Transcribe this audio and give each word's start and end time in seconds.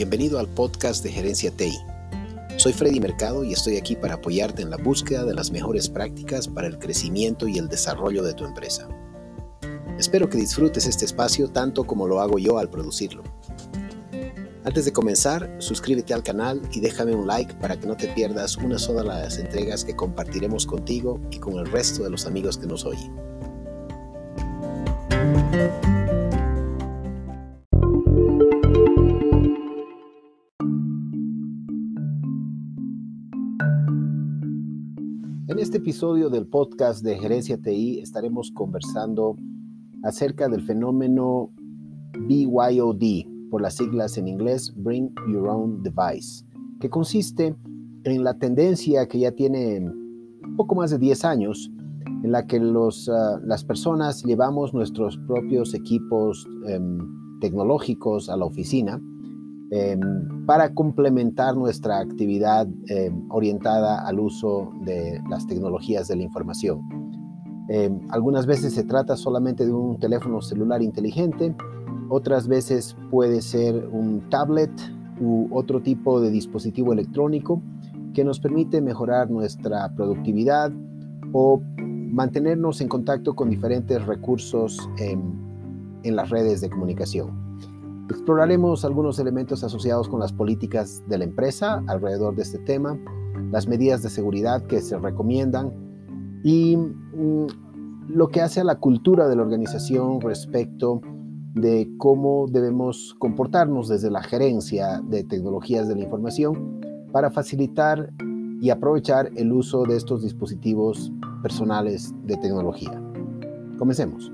Bienvenido 0.00 0.38
al 0.38 0.48
podcast 0.48 1.04
de 1.04 1.12
Gerencia 1.12 1.50
TI. 1.50 1.76
Soy 2.56 2.72
Freddy 2.72 3.00
Mercado 3.00 3.44
y 3.44 3.52
estoy 3.52 3.76
aquí 3.76 3.96
para 3.96 4.14
apoyarte 4.14 4.62
en 4.62 4.70
la 4.70 4.78
búsqueda 4.78 5.26
de 5.26 5.34
las 5.34 5.50
mejores 5.50 5.90
prácticas 5.90 6.48
para 6.48 6.68
el 6.68 6.78
crecimiento 6.78 7.46
y 7.46 7.58
el 7.58 7.68
desarrollo 7.68 8.22
de 8.22 8.32
tu 8.32 8.46
empresa. 8.46 8.88
Espero 9.98 10.30
que 10.30 10.38
disfrutes 10.38 10.86
este 10.86 11.04
espacio 11.04 11.50
tanto 11.50 11.84
como 11.84 12.06
lo 12.06 12.22
hago 12.22 12.38
yo 12.38 12.56
al 12.56 12.70
producirlo. 12.70 13.24
Antes 14.64 14.86
de 14.86 14.92
comenzar, 14.94 15.54
suscríbete 15.58 16.14
al 16.14 16.22
canal 16.22 16.62
y 16.72 16.80
déjame 16.80 17.14
un 17.14 17.26
like 17.26 17.52
para 17.56 17.78
que 17.78 17.86
no 17.86 17.94
te 17.94 18.08
pierdas 18.08 18.56
una 18.56 18.78
sola 18.78 19.02
de 19.16 19.24
las 19.24 19.36
entregas 19.36 19.84
que 19.84 19.94
compartiremos 19.94 20.64
contigo 20.64 21.20
y 21.30 21.36
con 21.40 21.58
el 21.58 21.70
resto 21.70 22.04
de 22.04 22.08
los 22.08 22.24
amigos 22.24 22.56
que 22.56 22.66
nos 22.66 22.86
oyen. 22.86 23.14
Este 35.70 35.78
episodio 35.78 36.30
del 36.30 36.48
podcast 36.48 37.04
de 37.04 37.16
Gerencia 37.16 37.56
TI 37.56 38.00
estaremos 38.00 38.50
conversando 38.50 39.36
acerca 40.02 40.48
del 40.48 40.62
fenómeno 40.62 41.52
BYOD, 42.18 43.48
por 43.52 43.62
las 43.62 43.76
siglas 43.76 44.18
en 44.18 44.26
inglés 44.26 44.74
Bring 44.74 45.14
Your 45.32 45.46
Own 45.46 45.84
Device, 45.84 46.44
que 46.80 46.90
consiste 46.90 47.54
en 48.02 48.24
la 48.24 48.36
tendencia 48.36 49.06
que 49.06 49.20
ya 49.20 49.30
tiene 49.30 49.88
poco 50.56 50.74
más 50.74 50.90
de 50.90 50.98
10 50.98 51.24
años, 51.24 51.70
en 52.24 52.32
la 52.32 52.48
que 52.48 52.58
los, 52.58 53.08
ah, 53.08 53.40
las 53.44 53.62
personas 53.62 54.24
llevamos 54.24 54.74
nuestros 54.74 55.18
propios 55.28 55.72
equipos 55.72 56.48
em, 56.66 56.98
tecnológicos 57.38 58.28
a 58.28 58.36
la 58.36 58.44
oficina 58.44 59.00
Em, 59.72 60.00
para 60.46 60.74
complementar 60.74 61.54
nuestra 61.54 62.00
actividad 62.00 62.66
em, 62.88 63.24
orientada 63.28 64.04
al 64.04 64.18
uso 64.18 64.72
de 64.84 65.20
las 65.30 65.46
tecnologías 65.46 66.08
de 66.08 66.16
la 66.16 66.24
información. 66.24 66.80
Em, 67.68 68.00
algunas 68.08 68.46
veces 68.46 68.74
se 68.74 68.82
trata 68.82 69.16
solamente 69.16 69.64
de 69.64 69.72
un 69.72 70.00
teléfono 70.00 70.42
celular 70.42 70.82
inteligente, 70.82 71.54
otras 72.08 72.48
veces 72.48 72.96
puede 73.12 73.42
ser 73.42 73.88
un 73.92 74.28
tablet 74.28 74.72
u 75.20 75.46
otro 75.52 75.80
tipo 75.80 76.20
de 76.20 76.32
dispositivo 76.32 76.92
electrónico 76.92 77.62
que 78.12 78.24
nos 78.24 78.40
permite 78.40 78.80
mejorar 78.80 79.30
nuestra 79.30 79.94
productividad 79.94 80.72
o 81.32 81.62
mantenernos 81.78 82.80
en 82.80 82.88
contacto 82.88 83.36
con 83.36 83.48
diferentes 83.48 84.04
recursos 84.04 84.90
en 84.98 86.16
las 86.16 86.28
redes 86.28 86.60
de 86.60 86.70
comunicación. 86.70 87.49
Exploraremos 88.10 88.84
algunos 88.84 89.20
elementos 89.20 89.62
asociados 89.62 90.08
con 90.08 90.18
las 90.18 90.32
políticas 90.32 91.04
de 91.06 91.18
la 91.18 91.24
empresa 91.24 91.82
alrededor 91.86 92.34
de 92.34 92.42
este 92.42 92.58
tema, 92.58 92.98
las 93.52 93.68
medidas 93.68 94.02
de 94.02 94.10
seguridad 94.10 94.66
que 94.66 94.80
se 94.80 94.98
recomiendan 94.98 95.72
y 96.42 96.76
mm, 96.76 97.46
lo 98.08 98.28
que 98.28 98.40
hace 98.40 98.60
a 98.60 98.64
la 98.64 98.80
cultura 98.80 99.28
de 99.28 99.36
la 99.36 99.42
organización 99.42 100.20
respecto 100.20 101.00
de 101.54 101.88
cómo 101.98 102.46
debemos 102.50 103.14
comportarnos 103.20 103.88
desde 103.88 104.10
la 104.10 104.24
gerencia 104.24 105.00
de 105.04 105.22
tecnologías 105.22 105.86
de 105.86 105.94
la 105.94 106.02
información 106.02 106.80
para 107.12 107.30
facilitar 107.30 108.12
y 108.60 108.70
aprovechar 108.70 109.30
el 109.36 109.52
uso 109.52 109.84
de 109.84 109.96
estos 109.96 110.24
dispositivos 110.24 111.12
personales 111.42 112.12
de 112.24 112.36
tecnología. 112.36 113.00
Comencemos. 113.78 114.32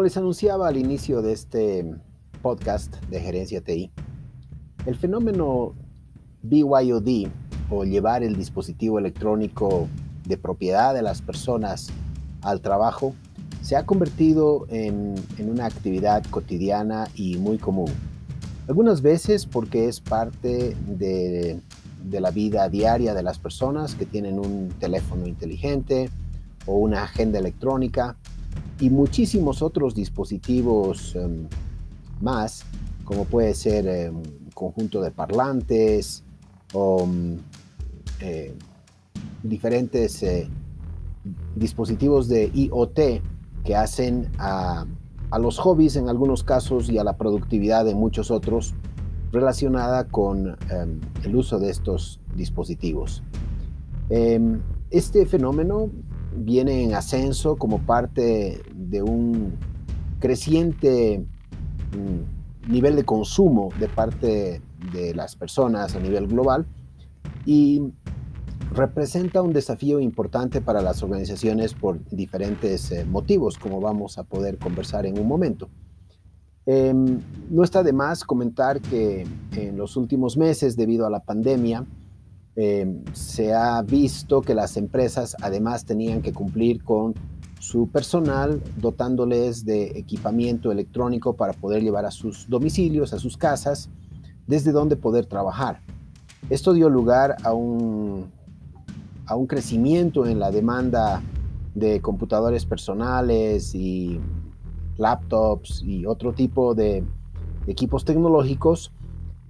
Como 0.00 0.06
les 0.06 0.16
anunciaba 0.16 0.66
al 0.66 0.78
inicio 0.78 1.20
de 1.20 1.34
este 1.34 1.84
podcast 2.40 2.96
de 3.10 3.20
Gerencia 3.20 3.60
TI, 3.60 3.90
el 4.86 4.96
fenómeno 4.96 5.74
BYOD 6.40 7.28
o 7.68 7.84
llevar 7.84 8.22
el 8.22 8.34
dispositivo 8.34 8.98
electrónico 8.98 9.88
de 10.24 10.38
propiedad 10.38 10.94
de 10.94 11.02
las 11.02 11.20
personas 11.20 11.90
al 12.40 12.62
trabajo 12.62 13.14
se 13.60 13.76
ha 13.76 13.84
convertido 13.84 14.64
en, 14.70 15.16
una 15.38 15.66
actividad 15.66 16.24
cotidiana 16.30 17.06
y 17.14 17.36
muy 17.36 17.58
común. 17.58 17.92
Algunas 18.68 19.02
veces 19.02 19.44
porque 19.44 19.86
es 19.86 20.00
parte 20.00 20.78
de, 20.86 21.60
de 22.04 22.20
la 22.22 22.30
vida 22.30 22.70
diaria 22.70 23.12
de 23.12 23.22
las 23.22 23.38
personas 23.38 23.96
que 23.96 24.06
tienen 24.06 24.38
un 24.38 24.70
teléfono 24.80 25.26
inteligente 25.26 26.08
o 26.64 26.76
una 26.76 27.02
agenda 27.02 27.38
electrónica 27.38 28.16
y 28.80 28.88
muchísimos 28.88 29.62
otros 29.62 29.94
dispositivos 29.94 31.14
em, 31.14 31.46
más, 32.20 32.64
como 33.04 33.24
puede 33.26 33.54
ser 33.54 33.86
em, 33.86 34.16
un 34.16 34.50
conjunto 34.54 35.02
de 35.02 35.10
parlantes 35.10 36.24
o 36.72 37.06
mm, 37.06 37.36
eh, 38.20 38.54
diferentes 39.42 40.22
eh, 40.22 40.48
dispositivos 41.54 42.28
de 42.28 42.50
IoT 42.54 43.22
que 43.64 43.76
hacen 43.76 44.30
a, 44.38 44.86
los 45.38 45.58
hobbies 45.58 45.94
en 45.94 46.08
algunos 46.08 46.42
casos 46.42 46.90
y 46.90 46.98
a 46.98 47.04
la 47.04 47.16
productividad 47.16 47.84
de 47.84 47.94
muchos 47.94 48.32
otros 48.32 48.74
relacionada 49.30 50.08
con 50.08 50.56
em, 50.70 51.00
el 51.22 51.36
uso 51.36 51.58
de 51.60 51.70
estos 51.70 52.18
dispositivos. 52.34 53.22
este 54.90 55.24
fenómeno 55.24 55.88
viene 56.36 56.84
en 56.84 56.94
ascenso 56.94 57.56
como 57.56 57.78
parte 57.80 58.62
de 58.90 59.02
un 59.02 59.54
creciente 60.18 61.24
mm, 61.96 62.70
nivel 62.70 62.96
de 62.96 63.04
consumo 63.04 63.70
de 63.78 63.88
parte 63.88 64.60
de 64.92 65.14
las 65.14 65.36
personas 65.36 65.94
a 65.94 66.00
nivel 66.00 66.26
global 66.26 66.66
y 67.46 67.82
representa 68.72 69.42
un 69.42 69.52
desafío 69.52 70.00
importante 70.00 70.60
para 70.60 70.80
las 70.80 71.02
organizaciones 71.02 71.74
por 71.74 72.04
diferentes 72.10 72.90
eh, 72.92 73.04
motivos, 73.04 73.58
como 73.58 73.80
vamos 73.80 74.18
a 74.18 74.24
poder 74.24 74.58
conversar 74.58 75.06
en 75.06 75.18
un 75.18 75.26
momento. 75.26 75.68
Em, 76.66 77.18
no 77.50 77.64
está 77.64 77.82
de 77.82 77.92
más 77.92 78.22
comentar 78.22 78.80
que 78.80 79.26
en 79.56 79.76
los 79.76 79.96
últimos 79.96 80.36
meses, 80.36 80.76
debido 80.76 81.06
a 81.06 81.10
la 81.10 81.20
pandemia, 81.20 81.84
eh, 82.54 83.02
se 83.12 83.54
ha 83.54 83.80
visto 83.82 84.40
que 84.40 84.54
las 84.54 84.76
empresas 84.76 85.36
además 85.40 85.84
tenían 85.84 86.20
que 86.20 86.32
cumplir 86.32 86.84
con 86.84 87.14
su 87.60 87.88
personal 87.88 88.60
dotándoles 88.78 89.64
de 89.64 89.98
equipamiento 89.98 90.72
electrónico 90.72 91.34
para 91.36 91.52
poder 91.52 91.82
llevar 91.82 92.06
a 92.06 92.10
sus 92.10 92.48
domicilios, 92.48 93.12
a 93.12 93.18
sus 93.18 93.36
casas, 93.36 93.88
desde 94.46 94.72
donde 94.72 94.96
poder 94.96 95.26
trabajar. 95.26 95.80
Esto 96.48 96.72
dio 96.72 96.88
lugar 96.88 97.36
a 97.44 97.52
un, 97.52 98.32
a 99.26 99.36
un 99.36 99.46
crecimiento 99.46 100.26
en 100.26 100.40
la 100.40 100.50
demanda 100.50 101.22
de 101.74 102.00
computadores 102.00 102.64
personales 102.64 103.74
y 103.74 104.18
laptops 104.96 105.82
y 105.82 106.06
otro 106.06 106.32
tipo 106.32 106.74
de 106.74 107.04
equipos 107.66 108.04
tecnológicos 108.04 108.90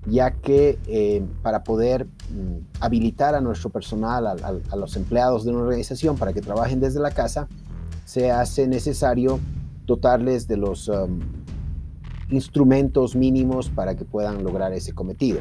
ya 0.07 0.31
que 0.31 0.79
eh, 0.87 1.23
para 1.43 1.63
poder 1.63 2.07
mm, 2.07 2.81
habilitar 2.81 3.35
a 3.35 3.41
nuestro 3.41 3.71
personal, 3.71 4.27
a, 4.27 4.77
los 4.77 4.97
empleados 4.97 5.45
de 5.45 5.51
una 5.51 5.61
organización 5.61 6.17
para 6.17 6.33
que 6.33 6.41
trabajen 6.41 6.81
desde 6.81 7.01
la 7.01 7.11
casa, 7.11 7.49
se 8.11 8.33
hace 8.33 8.67
necesario 8.67 9.39
dotarles 9.87 10.49
de 10.49 10.57
los 10.57 10.89
um, 10.89 11.21
instrumentos 12.29 13.15
mínimos 13.15 13.71
para 13.71 13.95
que 13.95 14.05
puedan 14.05 14.43
lograr 14.43 14.73
ese 14.73 14.93
cometido. 14.93 15.39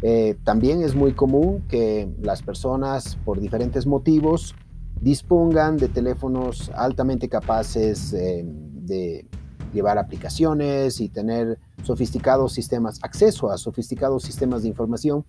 Eh, 0.00 0.36
también 0.44 0.80
es 0.80 0.94
muy 0.94 1.12
común 1.12 1.64
que 1.68 2.08
las 2.22 2.42
personas, 2.42 3.18
por 3.24 3.40
diferentes 3.40 3.84
motivos, 3.84 4.54
dispongan 5.00 5.76
de 5.76 5.88
teléfonos 5.88 6.70
altamente 6.76 7.28
capaces 7.28 8.12
eh, 8.12 8.44
de 8.46 9.26
llevar 9.74 9.98
aplicaciones 9.98 11.00
y 11.00 11.08
tener 11.08 11.58
sofisticados 11.82 12.52
sistemas, 12.52 13.00
acceso 13.02 13.50
a 13.50 13.58
sofisticados 13.58 14.22
sistemas 14.22 14.62
de 14.62 14.68
información 14.68 15.24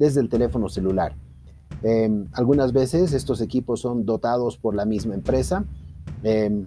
desde 0.00 0.20
el 0.20 0.28
teléfono 0.28 0.68
celular. 0.68 1.14
Em, 1.82 2.26
algunas 2.32 2.72
veces 2.72 3.12
estos 3.12 3.40
equipos 3.40 3.80
son 3.80 4.04
dotados 4.04 4.56
por 4.56 4.74
la 4.74 4.84
misma 4.84 5.14
empresa, 5.14 5.64
em, 6.22 6.66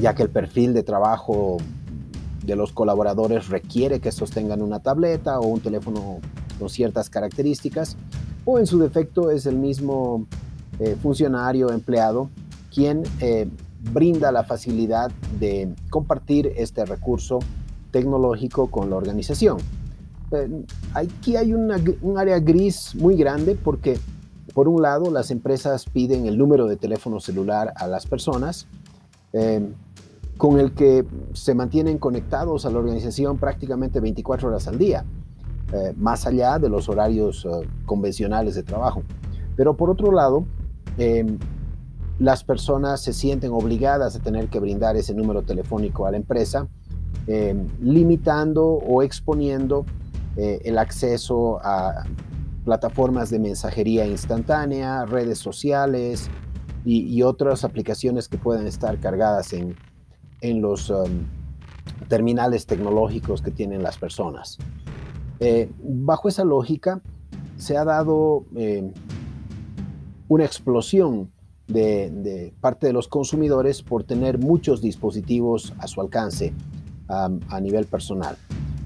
ya 0.00 0.14
que 0.14 0.22
el 0.22 0.30
perfil 0.30 0.72
de 0.72 0.82
trabajo 0.82 1.58
de 2.44 2.56
los 2.56 2.72
colaboradores 2.72 3.48
requiere 3.48 4.00
que 4.00 4.08
estos 4.08 4.30
tengan 4.30 4.62
una 4.62 4.80
tableta 4.80 5.38
o 5.38 5.46
un 5.46 5.60
teléfono 5.60 6.18
con 6.58 6.68
ciertas 6.68 7.10
características, 7.10 7.96
o 8.44 8.58
en 8.58 8.66
su 8.66 8.78
defecto 8.78 9.30
es 9.30 9.46
el 9.46 9.56
mismo 9.56 10.26
eh, 10.78 10.96
funcionario 11.00 11.70
empleado 11.70 12.30
quien 12.74 13.02
eh, 13.20 13.48
brinda 13.92 14.32
la 14.32 14.44
facilidad 14.44 15.10
de 15.38 15.74
compartir 15.90 16.52
este 16.56 16.84
recurso 16.84 17.40
tecnológico 17.90 18.68
con 18.68 18.90
la 18.90 18.96
organización. 18.96 19.58
eh, 20.32 20.48
aquí 20.94 21.36
hay 21.36 21.52
un 21.52 22.18
área 22.18 22.38
gris 22.38 22.94
muy 22.94 23.16
grande 23.16 23.54
porque, 23.54 23.98
por 24.54 24.68
un 24.68 24.82
lado, 24.82 25.10
las 25.10 25.30
empresas 25.30 25.86
piden 25.86 26.26
el 26.26 26.38
número 26.38 26.66
de 26.66 26.76
teléfono 26.76 27.20
celular 27.20 27.72
a 27.76 27.86
las 27.86 28.06
personas, 28.06 28.66
eh, 29.32 29.66
con 30.36 30.58
el 30.58 30.72
que 30.72 31.04
se 31.32 31.54
mantienen 31.54 31.98
conectados 31.98 32.66
a 32.66 32.70
la 32.70 32.78
organización 32.78 33.38
prácticamente 33.38 34.00
24 34.00 34.48
horas 34.48 34.66
al 34.68 34.78
día, 34.78 35.04
eh, 35.72 35.94
más 35.96 36.26
allá 36.26 36.58
de 36.58 36.68
los 36.68 36.88
horarios 36.88 37.46
convencionales 37.86 38.54
de 38.54 38.62
trabajo. 38.62 39.02
Pero 39.56 39.76
por 39.76 39.90
otro 39.90 40.12
lado, 40.12 40.44
las 42.18 42.44
personas 42.44 43.00
se 43.00 43.12
sienten 43.12 43.52
obligadas 43.52 44.16
a 44.16 44.18
tener 44.20 44.48
que 44.48 44.60
brindar 44.60 44.96
ese 44.96 45.14
número 45.14 45.42
telefónico 45.42 46.06
a 46.06 46.10
la 46.10 46.16
empresa, 46.16 46.68
limitando 47.80 48.64
o 48.64 49.02
exponiendo 49.02 49.84
eh, 50.36 50.62
el 50.64 50.78
acceso 50.78 51.60
a 51.62 52.04
plataformas 52.64 53.30
de 53.30 53.38
mensajería 53.38 54.06
instantánea, 54.06 55.04
redes 55.04 55.38
sociales 55.38 56.30
y, 56.84 57.22
otras 57.22 57.64
aplicaciones 57.64 58.28
que 58.28 58.38
pueden 58.38 58.66
estar 58.66 58.98
cargadas 58.98 59.52
en, 59.52 59.76
los 60.60 60.90
um, 60.90 61.26
terminales 62.08 62.66
tecnológicos 62.66 63.42
que 63.42 63.52
tienen 63.52 63.82
las 63.82 63.98
personas. 63.98 64.58
Eh, 65.38 65.70
bajo 65.82 66.28
esa 66.28 66.44
lógica, 66.44 67.00
se 67.56 67.76
ha 67.76 67.84
dado 67.84 68.44
eh, 68.56 68.92
una 70.28 70.44
explosión 70.44 71.30
de, 71.68 72.52
parte 72.60 72.88
de 72.88 72.92
los 72.92 73.08
consumidores 73.08 73.82
por 73.82 74.04
tener 74.04 74.38
muchos 74.38 74.80
dispositivos 74.80 75.72
a 75.78 75.86
su 75.86 76.00
alcance 76.00 76.52
um, 77.08 77.38
a 77.48 77.60
nivel 77.60 77.86
personal. 77.86 78.36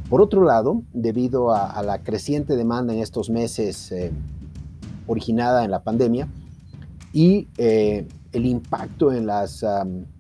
Por 0.08 0.22
otro 0.22 0.44
lado, 0.44 0.82
debido 0.92 1.52
a, 1.52 1.82
la 1.82 1.98
creciente 2.02 2.56
demanda 2.56 2.94
en 2.94 3.00
estos 3.00 3.28
meses 3.28 3.90
eh, 3.90 4.12
originada 5.08 5.64
en 5.64 5.72
la 5.72 5.82
pandemia 5.82 6.28
y 7.12 7.48
eh, 7.58 8.06
el 8.32 8.46
impacto 8.46 9.12
en 9.12 9.26
las 9.26 9.64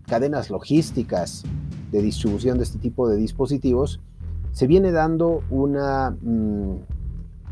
cadenas 0.06 0.50
logísticas 0.50 1.44
de 1.92 2.02
distribución 2.02 2.58
de 2.58 2.64
este 2.64 2.78
tipo 2.78 3.08
de 3.08 3.16
dispositivos, 3.16 4.00
se 4.52 4.66
viene 4.66 4.90
dando 4.90 5.42
una 5.50 6.10
mm, 6.10 6.78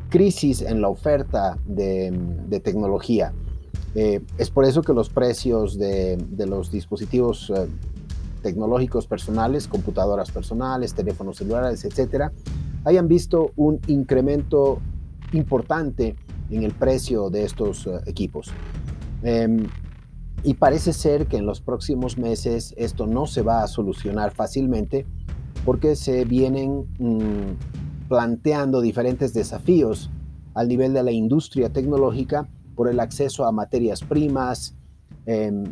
crisis 0.09 0.63
en 0.63 0.81
la 0.81 0.89
oferta 0.89 1.59
de, 1.67 2.61
tecnología. 2.65 3.33
Eh, 3.95 4.21
es 4.39 4.51
por 4.51 4.65
eso 4.65 4.83
que 4.83 4.93
los 4.93 5.09
precios 5.09 5.79
de 5.79 6.47
los 6.49 6.73
dispositivos 6.73 7.53
tecnológicos 8.45 9.07
personales, 9.07 9.67
computadoras 9.67 10.31
personales, 10.31 10.93
teléfonos 10.93 11.39
celulares, 11.39 11.83
etcétera, 11.87 12.31
hayan 12.85 13.09
visto 13.09 13.53
un 13.57 13.81
incremento 13.87 14.81
importante 15.33 16.15
en 16.51 16.63
el 16.63 16.73
precio 16.73 17.31
de 17.31 17.45
estos 17.45 17.87
eh, 17.87 18.01
equipos. 18.05 18.53
Em, 19.23 19.67
y 20.43 20.53
parece 20.55 20.93
ser 20.93 21.27
que 21.27 21.39
en 21.39 21.47
los 21.47 21.63
próximos 21.63 22.19
meses 22.19 22.75
esto 22.77 23.07
no 23.07 23.27
se 23.27 23.41
va 23.41 23.63
a 23.63 23.67
solucionar 23.67 24.35
fácilmente 24.35 25.07
porque 25.65 25.97
se 25.97 26.27
vienen 26.27 26.85
mm, 26.99 28.09
planteando 28.11 28.83
diferentes 28.83 29.33
desafíos 29.33 30.11
al 30.53 30.69
nivel 30.69 30.93
de 30.93 31.03
la 31.03 31.13
industria 31.13 31.71
tecnológica 31.71 32.47
por 32.77 32.89
el 32.89 33.01
acceso 33.01 33.47
a 33.47 33.53
materias 33.53 34.03
primas, 34.03 34.75
em, 35.25 35.65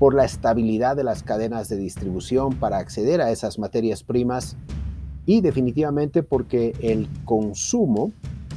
por 0.00 0.14
la 0.14 0.24
estabilidad 0.24 0.96
de 0.96 1.04
las 1.04 1.22
cadenas 1.22 1.68
de 1.68 1.76
distribución 1.76 2.54
para 2.54 2.78
acceder 2.78 3.20
a 3.20 3.30
esas 3.30 3.58
materias 3.58 4.02
primas 4.02 4.56
y 5.26 5.42
definitivamente 5.42 6.22
porque 6.22 6.74
el 6.80 7.06
consumo 7.26 8.10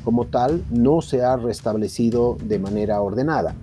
como 0.06 0.24
tal 0.26 0.64
no 0.72 1.02
se 1.02 1.22
ha 1.22 1.36
restablecido 1.36 2.38
de 2.46 2.60
manera 2.60 3.02
ordenada. 3.02 3.56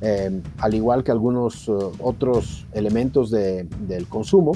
Eh, 0.00 0.42
al 0.58 0.74
igual 0.74 1.04
que 1.04 1.12
algunos 1.12 1.68
eh, 1.68 1.72
otros 2.00 2.66
elementos 2.72 3.30
del 3.30 4.08
consumo, 4.08 4.52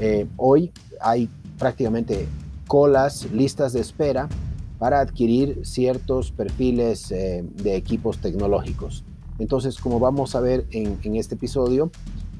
eh, 0.00 0.26
hoy 0.38 0.72
hay 1.02 1.28
prácticamente 1.58 2.26
colas, 2.66 3.30
listas 3.30 3.74
de 3.74 3.80
espera 3.80 4.30
para 4.78 5.00
adquirir 5.00 5.60
ciertos 5.66 6.32
perfiles 6.32 7.10
de 7.10 7.76
equipos 7.76 8.18
tecnológicos. 8.18 9.04
Entonces, 9.38 9.78
como 9.78 10.00
vamos 10.00 10.34
a 10.34 10.40
ver 10.40 10.66
en, 10.70 11.16
este 11.16 11.34
episodio, 11.34 11.90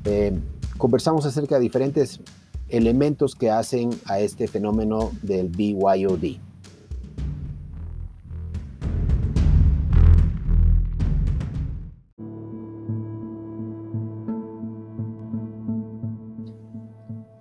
eh, 0.05 0.39
conversamos 0.79 1.27
acerca 1.27 1.57
de 1.57 1.63
diferentes 1.63 2.21
elementos 2.69 3.35
que 3.35 3.51
hacen 3.51 3.91
a 4.07 4.19
este 4.19 4.49
fenómeno 4.49 5.11
del 5.23 5.49
BYOD. 5.49 6.39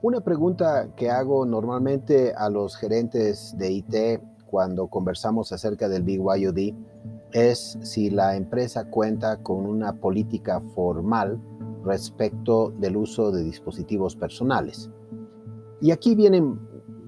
Una 0.01 0.21
pregunta 0.21 0.89
que 0.95 1.09
hago 1.09 1.47
normalmente 1.47 2.31
a 2.35 2.47
los 2.49 2.77
gerentes 2.77 3.57
de 3.57 3.71
IT 3.71 4.21
cuando 4.45 4.87
conversamos 4.87 5.51
acerca 5.51 5.89
del 5.89 6.03
BYOD 6.03 6.75
es 7.35 7.77
si 7.81 8.09
la 8.09 8.37
empresa 8.37 8.89
cuenta 8.89 9.43
con 9.43 9.65
una 9.65 9.99
política 9.99 10.61
formal 10.73 11.37
respecto 11.83 12.71
del 12.79 12.95
uso 12.95 13.29
de 13.31 13.43
dispositivos 13.43 14.15
personales. 14.15 14.89
Y 15.81 15.91
aquí 15.91 16.15
vienen 16.15 16.57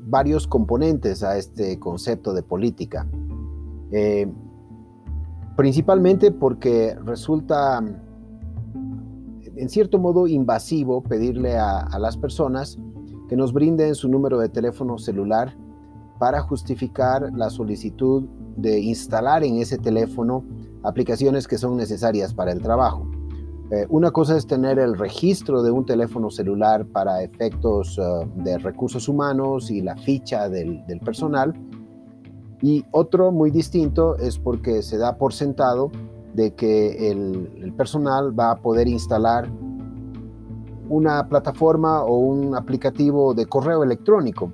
varios 0.05 0.45
componentes 0.45 1.23
a 1.23 1.37
este 1.37 1.79
concepto 1.79 2.33
de 2.33 2.43
política. 2.43 3.07
Eh, 3.91 4.29
principalmente 5.55 6.31
porque 6.31 6.93
resulta 7.05 7.81
en 9.55 9.69
cierto 9.69 9.97
modo 9.97 10.27
invasivo 10.27 11.01
pedirle 11.01 11.57
a 11.57 11.97
las 11.99 12.17
personas 12.17 12.77
que 13.29 13.37
nos 13.37 13.53
brinden 13.53 13.95
su 13.95 14.09
número 14.09 14.37
de 14.39 14.49
teléfono 14.49 14.97
celular 14.97 15.55
para 16.19 16.41
justificar 16.41 17.31
la 17.33 17.49
solicitud 17.49 18.25
de 18.57 18.79
instalar 18.79 19.43
en 19.43 19.57
ese 19.57 19.77
teléfono 19.77 20.43
aplicaciones 20.83 21.47
que 21.47 21.57
son 21.57 21.77
necesarias 21.77 22.33
para 22.33 22.51
el 22.51 22.61
trabajo. 22.61 23.07
Eh, 23.71 23.85
una 23.89 24.11
cosa 24.11 24.37
es 24.37 24.47
tener 24.47 24.79
el 24.79 24.97
registro 24.97 25.61
de 25.61 25.71
un 25.71 25.85
teléfono 25.85 26.29
celular 26.29 26.85
para 26.85 27.21
efectos 27.21 27.97
eh, 27.97 28.27
de 28.35 28.57
recursos 28.57 29.09
humanos 29.09 29.69
y 29.69 29.81
la 29.81 29.95
ficha 29.97 30.49
del, 30.49 30.83
personal. 31.03 31.53
Y 32.61 32.85
otro 32.91 33.31
muy 33.31 33.51
distinto 33.51 34.17
es 34.17 34.39
porque 34.39 34.81
se 34.81 34.97
da 34.97 35.17
por 35.17 35.33
sentado 35.33 35.91
de 36.33 36.53
que 36.53 37.11
el 37.11 37.73
personal 37.75 38.37
va 38.37 38.51
a 38.51 38.55
poder 38.57 38.87
instalar 38.87 39.49
una 40.89 41.27
plataforma 41.27 42.03
o 42.03 42.17
un 42.17 42.55
aplicativo 42.55 43.33
de 43.33 43.45
correo 43.45 43.83
electrónico 43.83 44.53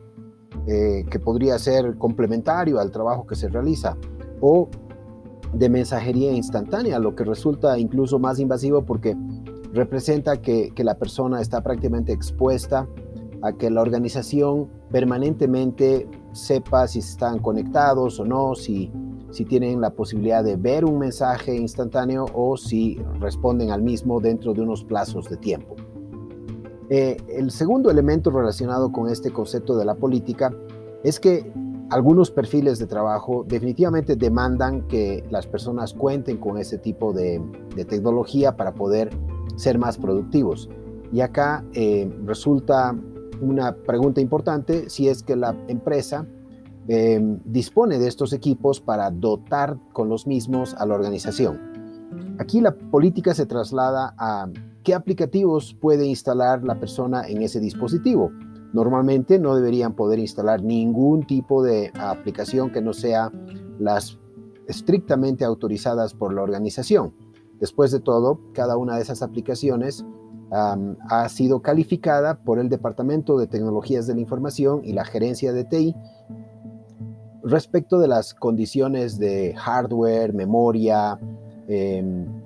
eh, 0.67 1.05
que 1.09 1.19
podría 1.19 1.59
ser 1.59 1.97
complementario 1.97 2.79
al 2.79 2.91
trabajo 2.91 3.27
que 3.27 3.35
se 3.35 3.49
realiza, 3.49 3.97
o 4.39 4.69
de 5.53 5.69
mensajería 5.69 6.31
instantánea, 6.31 6.99
lo 6.99 7.15
que 7.15 7.23
resulta 7.23 7.77
incluso 7.77 8.17
más 8.19 8.39
invasivo 8.39 8.83
porque 8.83 9.15
representa 9.73 10.37
que, 10.37 10.71
la 10.77 10.95
persona 10.95 11.41
está 11.41 11.61
prácticamente 11.61 12.13
expuesta 12.13 12.87
a 13.41 13.53
que 13.53 13.69
la 13.69 13.81
organización 13.81 14.69
permanentemente 14.91 16.07
sepa 16.31 16.87
si 16.87 16.99
están 16.99 17.39
conectados 17.39 18.19
o 18.19 18.25
no, 18.25 18.55
si, 18.55 18.91
si 19.31 19.45
tienen 19.45 19.81
la 19.81 19.89
posibilidad 19.89 20.43
de 20.43 20.55
ver 20.55 20.85
un 20.85 20.97
mensaje 20.97 21.55
instantáneo 21.55 22.25
o 22.33 22.55
si 22.55 22.99
responden 23.19 23.71
al 23.71 23.81
mismo 23.81 24.19
dentro 24.19 24.53
de 24.53 24.61
unos 24.61 24.83
plazos 24.83 25.29
de 25.29 25.37
tiempo. 25.37 25.75
Eh, 26.89 27.17
el 27.29 27.51
segundo 27.51 27.89
elemento 27.89 28.29
relacionado 28.29 28.91
con 28.91 29.09
este 29.09 29.31
concepto 29.31 29.77
de 29.77 29.85
la 29.85 29.95
política 29.95 30.53
es 31.03 31.19
que 31.19 31.51
algunos 31.89 32.31
perfiles 32.31 32.79
de 32.79 32.87
trabajo 32.87 33.45
definitivamente 33.47 34.15
demandan 34.15 34.87
que 34.87 35.23
las 35.29 35.45
personas 35.45 35.93
cuenten 35.93 36.37
con 36.37 36.57
ese 36.57 36.77
tipo 36.77 37.13
de, 37.13 37.41
tecnología 37.87 38.55
para 38.55 38.73
poder 38.73 39.09
ser 39.55 39.77
más 39.77 39.97
productivos. 39.97 40.69
Y 41.11 41.21
acá 41.21 41.63
eh, 41.73 42.11
resulta 42.25 42.95
una 43.41 43.75
pregunta 43.75 44.21
importante 44.21 44.89
si 44.89 45.07
es 45.07 45.21
que 45.21 45.35
la 45.35 45.55
empresa 45.67 46.25
eh, 46.87 47.21
dispone 47.45 47.99
de 47.99 48.07
estos 48.07 48.33
equipos 48.33 48.81
para 48.81 49.11
dotar 49.11 49.77
con 49.93 50.09
los 50.09 50.25
mismos 50.25 50.73
a 50.73 50.85
la 50.85 50.95
organización. 50.95 51.59
Aquí 52.39 52.61
la 52.61 52.75
política 52.75 53.33
se 53.33 53.45
traslada 53.45 54.13
a 54.17 54.47
¿Qué 54.83 54.93
aplicativos 54.93 55.73
puede 55.79 56.05
instalar 56.05 56.63
la 56.63 56.79
persona 56.79 57.25
en 57.27 57.41
ese 57.41 57.59
dispositivo? 57.61 58.31
Normalmente 58.73 59.39
no 59.39 59.55
deberían 59.55 59.95
poder 59.95 60.19
instalar 60.19 60.61
ningún 60.61 61.25
tipo 61.25 61.63
de 61.63 61.91
aplicación 61.97 62.69
que 62.71 62.81
no 62.81 62.93
sea 62.93 63.31
las 63.79 64.19
estrictamente 64.67 65.45
autorizadas 65.45 66.13
por 66.13 66.33
la 66.33 66.41
organización. 66.41 67.13
Después 67.59 67.91
de 67.91 68.01
todo, 68.01 68.41
cada 68.53 68.75
una 68.75 68.97
de 68.97 69.03
esas 69.03 69.21
aplicaciones 69.21 70.05
ha 70.51 71.29
sido 71.29 71.61
calificada 71.61 72.43
por 72.43 72.59
el 72.59 72.69
Departamento 72.69 73.37
de 73.37 73.47
Tecnologías 73.47 74.05
de 74.05 74.15
la 74.15 74.21
Información 74.21 74.81
y 74.83 74.93
la 74.93 75.05
Gerencia 75.05 75.53
de 75.53 75.63
TI 75.63 75.95
respecto 77.43 77.99
de 77.99 78.07
las 78.07 78.33
condiciones 78.33 79.17
de 79.17 79.55
hardware, 79.55 80.33
memoria, 80.33 81.19
em, 81.67 82.42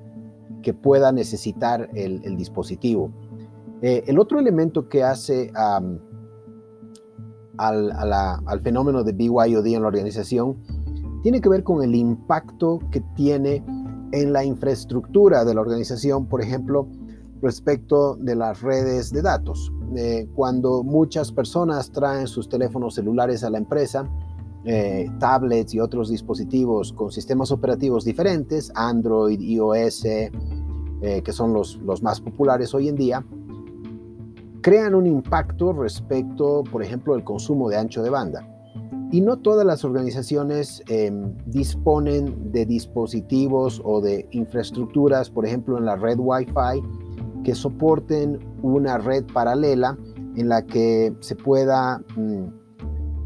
que 0.67 0.73
pueda 0.73 1.13
necesitar 1.13 1.89
el, 1.93 2.35
dispositivo. 2.35 3.09
Eh, 3.81 4.03
el 4.05 4.19
otro 4.19 4.37
elemento 4.37 4.89
que 4.89 5.01
hace 5.01 5.49
al, 5.55 6.01
fenómeno 8.61 9.05
de 9.05 9.13
BYOD 9.13 9.65
en 9.65 9.81
la 9.81 9.87
organización 9.87 10.57
tiene 11.23 11.39
que 11.39 11.47
ver 11.47 11.63
con 11.63 11.81
el 11.85 11.95
impacto 11.95 12.79
que 12.91 12.99
tiene 13.15 13.63
en 14.11 14.33
la 14.33 14.43
infraestructura 14.43 15.45
de 15.45 15.55
la 15.55 15.61
organización, 15.61 16.25
por 16.25 16.41
ejemplo, 16.41 16.89
respecto 17.41 18.17
de 18.17 18.35
las 18.35 18.61
redes 18.61 19.13
de 19.13 19.21
datos. 19.21 19.71
Eh, 19.95 20.27
cuando 20.35 20.83
muchas 20.83 21.31
personas 21.31 21.93
traen 21.93 22.27
sus 22.27 22.49
teléfonos 22.49 22.95
celulares 22.95 23.45
a 23.45 23.49
la 23.49 23.57
empresa, 23.57 24.05
eh, 24.69 25.09
tablets 25.17 25.73
y 25.73 25.79
otros 25.79 26.09
dispositivos 26.09 26.91
con 26.91 27.09
sistemas 27.09 27.51
operativos 27.53 28.03
diferentes, 28.03 28.69
Android, 28.75 29.39
iOS, 29.39 30.03
eh, 30.03 30.29
que 31.23 31.31
son 31.31 31.53
los, 31.53 31.79
más 32.03 32.19
populares 32.19 32.73
hoy 32.73 32.89
en 32.89 32.97
día, 32.97 33.25
crean 34.61 34.93
un 34.93 35.07
impacto 35.07 35.71
respecto, 35.71 36.65
por 36.69 36.83
ejemplo, 36.83 37.13
del 37.13 37.23
consumo 37.23 37.69
de 37.69 37.77
ancho 37.77 38.03
de 38.03 38.09
banda. 38.09 38.45
Y 39.09 39.21
no 39.21 39.37
todas 39.37 39.65
las 39.65 39.85
organizaciones 39.85 40.83
em, 40.89 41.33
disponen 41.45 42.51
de 42.51 42.65
dispositivos 42.65 43.81
o 43.85 44.01
de 44.01 44.27
infraestructuras, 44.31 45.29
por 45.29 45.45
ejemplo, 45.45 45.77
en 45.77 45.85
la 45.85 45.95
red 45.95 46.17
Wi-Fi, 46.19 46.83
que 47.45 47.55
soporten 47.55 48.37
una 48.61 48.97
red 48.97 49.23
paralela 49.33 49.97
en 50.35 50.49
la 50.49 50.65
que 50.65 51.15
se 51.21 51.37
pueda 51.37 52.03
mm, 52.17 52.66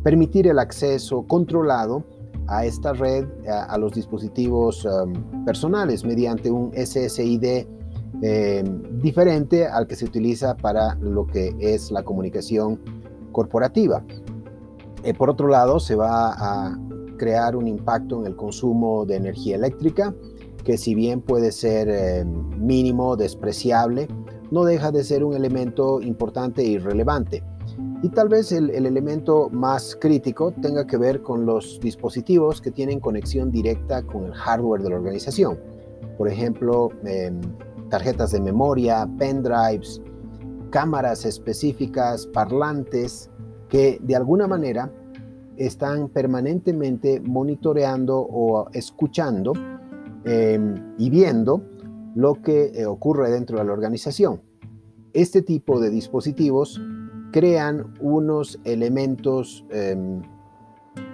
permitir 0.03 0.47
el 0.47 0.59
acceso 0.59 1.23
controlado 1.27 2.03
a 2.47 2.65
esta 2.65 2.93
red, 2.93 3.25
a, 3.47 3.77
los 3.77 3.93
dispositivos 3.93 4.85
em, 4.85 5.45
personales 5.45 6.03
mediante 6.03 6.51
un 6.51 6.71
SSID 6.73 7.65
em, 8.21 8.99
diferente 8.99 9.65
al 9.65 9.87
que 9.87 9.95
se 9.95 10.05
utiliza 10.05 10.55
para 10.57 10.95
lo 10.95 11.25
que 11.27 11.55
es 11.59 11.91
la 11.91 12.03
comunicación 12.03 12.79
corporativa. 13.31 14.03
Eh, 15.03 15.13
por 15.13 15.29
otro 15.29 15.47
lado, 15.47 15.79
se 15.79 15.95
va 15.95 16.33
a 16.33 16.77
crear 17.17 17.55
un 17.55 17.67
impacto 17.67 18.19
en 18.19 18.27
el 18.27 18.35
consumo 18.35 19.05
de 19.05 19.15
energía 19.15 19.55
eléctrica, 19.55 20.13
que 20.63 20.77
si 20.77 20.93
bien 20.93 21.21
puede 21.21 21.51
ser 21.51 21.87
eh, 21.89 22.25
mínimo, 22.25 23.15
despreciable, 23.15 24.07
no 24.51 24.63
deja 24.65 24.91
de 24.91 25.03
ser 25.03 25.23
un 25.23 25.35
elemento 25.35 26.01
importante 26.01 26.61
e 26.61 26.67
irrelevante. 26.67 27.43
Y 28.03 28.09
tal 28.09 28.29
vez 28.29 28.51
el, 28.51 28.69
elemento 28.71 29.49
más 29.49 29.95
crítico 29.99 30.51
tenga 30.51 30.85
que 30.87 30.97
ver 30.97 31.21
con 31.21 31.45
los 31.45 31.79
dispositivos 31.81 32.61
que 32.61 32.71
tienen 32.71 32.99
conexión 32.99 33.51
directa 33.51 34.01
con 34.01 34.25
el 34.25 34.33
hardware 34.33 34.81
de 34.81 34.89
la 34.89 34.95
organización. 34.95 35.59
Por 36.17 36.27
ejemplo, 36.27 36.89
em, 37.05 37.39
tarjetas 37.89 38.31
de 38.31 38.41
memoria, 38.41 39.07
pendrives, 39.17 40.01
cámaras 40.71 41.25
específicas, 41.25 42.25
parlantes, 42.27 43.29
que 43.69 43.99
de 44.01 44.15
alguna 44.15 44.47
manera 44.47 44.91
están 45.57 46.09
permanentemente 46.09 47.21
monitoreando 47.21 48.19
o 48.19 48.69
escuchando 48.71 49.53
em, 50.25 50.75
y 50.97 51.09
viendo 51.09 51.63
lo 52.15 52.35
que 52.41 52.71
eh, 52.73 52.85
ocurre 52.85 53.29
dentro 53.31 53.57
de 53.57 53.65
la 53.65 53.73
organización. 53.73 54.41
Este 55.13 55.41
tipo 55.41 55.79
de 55.79 55.89
dispositivos 55.89 56.79
crean 57.31 57.93
unos 57.99 58.59
elementos 58.63 59.65
em, 59.69 60.21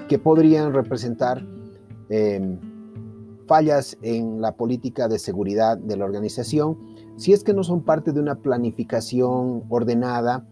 que 0.07 0.19
podrían 0.19 0.73
representar 0.73 1.45
em, 2.09 2.59
fallas 3.47 3.97
en 4.01 4.41
la 4.41 4.53
política 4.53 5.07
de 5.07 5.19
seguridad 5.19 5.77
de 5.77 5.97
la 5.97 6.05
organización 6.05 6.77
si 7.17 7.33
es 7.33 7.43
que 7.43 7.53
no 7.53 7.63
son 7.63 7.83
parte 7.83 8.11
de 8.11 8.19
una 8.19 8.35
planificación 8.35 9.63
ordenada 9.69 10.45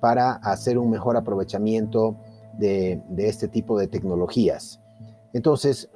para 0.00 0.32
hacer 0.32 0.78
un 0.78 0.90
mejor 0.90 1.16
aprovechamiento 1.16 2.16
de, 2.58 3.02
este 3.18 3.48
tipo 3.48 3.78
de 3.78 3.88
tecnologías. 3.88 4.80
Entonces, 5.32 5.90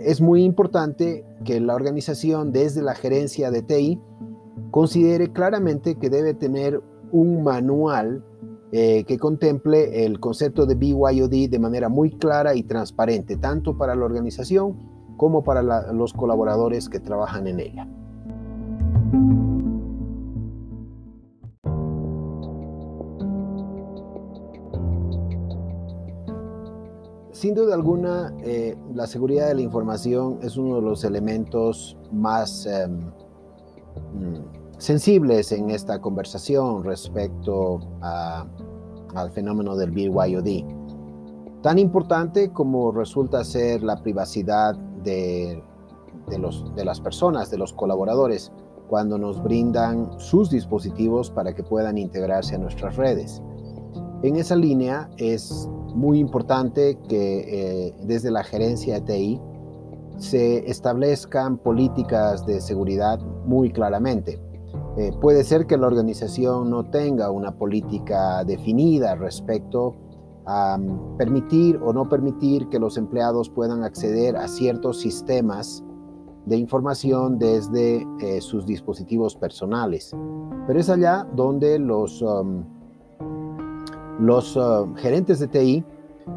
es 0.00 0.20
muy 0.20 0.44
importante 0.44 1.24
que 1.44 1.60
la 1.60 1.74
organización 1.74 2.52
desde 2.52 2.82
la 2.82 2.94
gerencia 2.94 3.50
de 3.50 3.62
TI 3.62 4.00
considere 4.70 5.32
claramente 5.32 5.96
que 5.96 6.10
debe 6.10 6.34
tener 6.34 6.82
un 7.10 7.42
manual 7.42 8.24
eh, 8.70 9.04
que 9.04 9.18
contemple 9.18 10.04
el 10.04 10.20
concepto 10.20 10.66
de 10.66 10.74
BYOD 10.74 11.48
de 11.48 11.58
manera 11.58 11.88
muy 11.88 12.10
clara 12.10 12.54
y 12.54 12.62
transparente, 12.64 13.36
tanto 13.36 13.78
para 13.78 13.94
la 13.94 14.04
organización 14.04 14.76
como 15.16 15.42
para 15.42 15.62
los 15.92 16.12
colaboradores 16.12 16.88
que 16.88 17.00
trabajan 17.00 17.46
en 17.46 17.60
ella. 17.60 17.88
Sin 27.32 27.54
duda 27.54 27.74
alguna, 27.74 28.34
eh, 28.42 28.76
la 28.94 29.06
seguridad 29.06 29.48
de 29.48 29.54
la 29.54 29.62
información 29.62 30.40
es 30.42 30.56
uno 30.56 30.76
de 30.76 30.82
los 30.82 31.04
elementos 31.04 31.96
más 32.12 32.68
mm, 34.12 34.57
sensibles 34.78 35.52
en 35.52 35.70
esta 35.70 36.00
conversación 36.00 36.84
respecto 36.84 37.80
al 38.00 39.30
fenómeno 39.32 39.76
del 39.76 39.90
BYOD. 39.90 40.64
Tan 41.62 41.78
importante 41.78 42.52
como 42.52 42.92
resulta 42.92 43.44
ser 43.44 43.82
la 43.82 44.00
privacidad 44.00 44.76
de, 45.02 45.62
de 46.28 46.84
las 46.84 47.00
personas, 47.00 47.50
de 47.50 47.58
los 47.58 47.72
colaboradores, 47.72 48.52
cuando 48.88 49.18
nos 49.18 49.42
brindan 49.42 50.18
sus 50.18 50.50
dispositivos 50.50 51.30
para 51.30 51.54
que 51.54 51.62
puedan 51.62 51.98
integrarse 51.98 52.54
a 52.54 52.58
nuestras 52.58 52.96
redes. 52.96 53.42
En 54.22 54.36
esa 54.36 54.56
línea 54.56 55.10
es 55.18 55.68
muy 55.94 56.18
importante 56.18 56.98
que 57.08 57.88
eh, 57.88 57.94
desde 58.02 58.30
la 58.30 58.44
gerencia 58.44 58.94
de 58.94 59.00
TI 59.00 59.40
se 60.16 60.68
establezcan 60.70 61.58
políticas 61.58 62.44
de 62.46 62.60
seguridad 62.60 63.20
muy 63.46 63.70
claramente. 63.70 64.40
Eh, 64.98 65.12
puede 65.20 65.44
ser 65.44 65.68
que 65.68 65.76
la 65.76 65.86
organización 65.86 66.70
no 66.70 66.82
tenga 66.82 67.30
una 67.30 67.52
política 67.52 68.42
definida 68.42 69.14
respecto 69.14 69.94
a 70.44 70.76
mm, 70.76 71.16
permitir 71.16 71.76
o 71.76 71.92
no 71.92 72.08
permitir 72.08 72.68
que 72.68 72.80
los 72.80 72.96
empleados 72.96 73.48
puedan 73.48 73.84
acceder 73.84 74.36
a 74.36 74.48
ciertos 74.48 74.98
sistemas 74.98 75.84
de 76.46 76.56
información 76.56 77.38
desde 77.38 78.04
eh, 78.20 78.40
sus 78.40 78.66
dispositivos 78.66 79.36
personales. 79.36 80.16
Pero 80.66 80.80
es 80.80 80.90
allá 80.90 81.26
donde 81.32 81.78
los... 81.78 82.20
Um, 82.20 82.64
los 84.18 84.56
uh, 84.56 84.92
gerentes 84.96 85.38
de 85.38 85.46
TI 85.46 85.84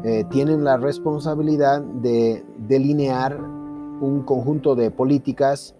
eh, 0.04 0.24
tienen 0.30 0.62
la 0.62 0.76
responsabilidad 0.76 1.82
de 1.82 2.44
delinear 2.56 3.36
un 3.40 4.22
conjunto 4.24 4.76
de 4.76 4.92
políticas 4.92 5.74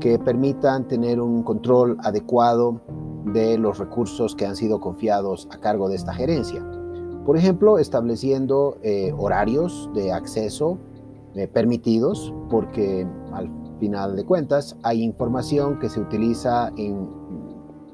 que 0.00 0.18
permitan 0.18 0.86
tener 0.88 1.20
un 1.20 1.42
control 1.42 1.96
adecuado 2.02 2.80
de 3.32 3.58
los 3.58 3.78
recursos 3.78 4.34
que 4.34 4.46
han 4.46 4.56
sido 4.56 4.80
confiados 4.80 5.48
a 5.50 5.58
cargo 5.58 5.88
de 5.88 5.96
esta 5.96 6.14
gerencia. 6.14 6.64
Por 7.24 7.36
ejemplo, 7.36 7.78
estableciendo 7.78 8.78
eh, 8.82 9.12
horarios 9.16 9.90
de 9.94 10.12
acceso 10.12 10.78
eh, 11.34 11.48
permitidos, 11.48 12.32
porque 12.48 13.06
al 13.32 13.50
final 13.80 14.16
de 14.16 14.24
cuentas 14.24 14.76
hay 14.82 15.02
información 15.02 15.78
que 15.78 15.88
se 15.88 16.00
utiliza 16.00 16.72
en 16.76 17.08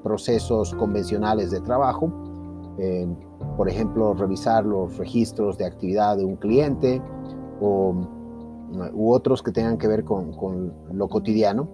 procesos 0.02 0.74
convencionales 0.74 1.50
de 1.50 1.60
trabajo 1.60 2.12
por 3.56 3.68
ejemplo, 3.68 4.14
revisar 4.14 4.64
los 4.64 4.96
registros 4.96 5.58
de 5.58 5.66
actividad 5.66 6.16
de 6.16 6.24
un 6.24 6.36
cliente 6.36 7.02
o, 7.60 7.94
u 8.92 9.12
otros 9.12 9.42
que 9.42 9.52
tengan 9.52 9.78
que 9.78 9.88
ver 9.88 10.04
con, 10.04 10.72
lo 10.92 11.08
cotidiano. 11.08 11.68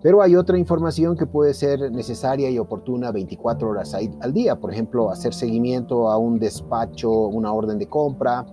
Pero 0.00 0.22
hay 0.22 0.36
otra 0.36 0.56
información 0.58 1.16
que 1.16 1.26
puede 1.26 1.54
ser 1.54 1.90
necesaria 1.90 2.48
y 2.50 2.58
oportuna 2.58 3.10
24 3.10 3.68
horas 3.68 3.94
al 3.94 4.32
día, 4.32 4.54
por 4.56 4.72
ejemplo, 4.72 5.10
hacer 5.10 5.34
seguimiento 5.34 6.08
a 6.08 6.16
un 6.18 6.38
despacho, 6.38 7.10
una 7.10 7.52
orden 7.52 7.78
de 7.78 7.88
compra, 7.88 8.46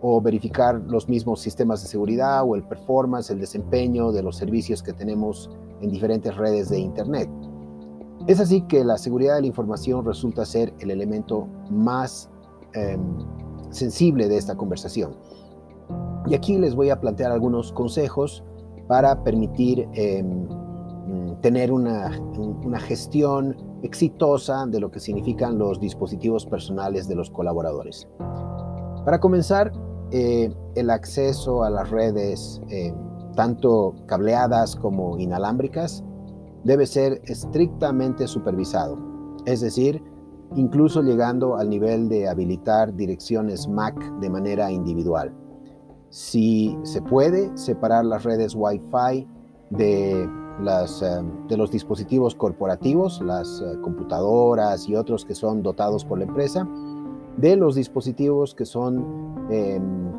o 0.00 0.20
verificar 0.20 0.80
los 0.86 1.08
mismos 1.08 1.40
sistemas 1.40 1.82
de 1.82 1.88
seguridad 1.88 2.44
o 2.44 2.54
el 2.54 2.62
performance, 2.62 3.30
el 3.30 3.40
desempeño 3.40 4.12
de 4.12 4.22
los 4.22 4.36
servicios 4.36 4.82
que 4.82 4.92
tenemos 4.92 5.50
en 5.80 5.90
diferentes 5.90 6.36
redes 6.36 6.68
de 6.68 6.78
Internet. 6.78 7.28
Es 8.26 8.40
así 8.40 8.62
que 8.62 8.84
la 8.84 8.98
seguridad 8.98 9.36
de 9.36 9.42
la 9.42 9.46
información 9.46 10.04
resulta 10.04 10.44
ser 10.44 10.74
el 10.80 10.90
elemento 10.90 11.46
más 11.70 12.30
em, 12.74 13.00
sensible 13.70 14.28
de 14.28 14.36
esta 14.36 14.56
conversación. 14.56 15.16
Y 16.26 16.34
aquí 16.34 16.58
les 16.58 16.74
voy 16.74 16.90
a 16.90 17.00
plantear 17.00 17.32
algunos 17.32 17.72
consejos 17.72 18.42
para 18.88 19.22
permitir 19.22 19.88
em, 19.94 20.46
tener 21.40 21.72
una, 21.72 22.10
una, 22.64 22.80
gestión 22.80 23.56
exitosa 23.82 24.66
de 24.66 24.80
lo 24.80 24.90
que 24.90 24.98
significan 24.98 25.58
los 25.58 25.78
dispositivos 25.78 26.46
personales 26.46 27.08
de 27.08 27.14
los 27.14 27.30
colaboradores. 27.30 28.08
Para 29.04 29.20
comenzar, 29.20 29.72
eh, 30.10 30.52
el 30.74 30.90
acceso 30.90 31.64
a 31.64 31.70
las 31.70 31.90
redes, 31.90 32.60
eh, 32.70 32.92
tanto 33.34 33.94
cableadas 34.06 34.76
como 34.76 35.18
inalámbricas, 35.18 36.04
debe 36.64 36.86
ser 36.86 37.20
estrictamente 37.24 38.26
supervisado, 38.26 38.98
es 39.46 39.60
decir, 39.60 40.02
incluso 40.54 41.02
llegando 41.02 41.56
al 41.56 41.70
nivel 41.70 42.08
de 42.08 42.28
habilitar 42.28 42.94
direcciones 42.94 43.68
MAC 43.68 43.96
de 44.20 44.30
manera 44.30 44.70
individual. 44.70 45.32
Si 46.16 46.74
se 46.82 47.02
puede 47.02 47.54
separar 47.58 48.06
las 48.06 48.24
redes 48.24 48.54
Wi-Fi 48.54 49.28
de, 49.68 50.22
eh, 50.22 51.56
los 51.58 51.70
dispositivos 51.70 52.34
corporativos, 52.34 53.20
las 53.20 53.60
eh, 53.60 53.78
computadoras 53.82 54.88
y 54.88 54.96
otros 54.96 55.26
que 55.26 55.34
son 55.34 55.62
dotados 55.62 56.06
por 56.06 56.16
la 56.16 56.24
empresa, 56.24 56.66
de 57.36 57.56
los 57.56 57.74
dispositivos 57.74 58.54
que 58.54 58.64
son 58.64 59.46
em, 59.50 60.10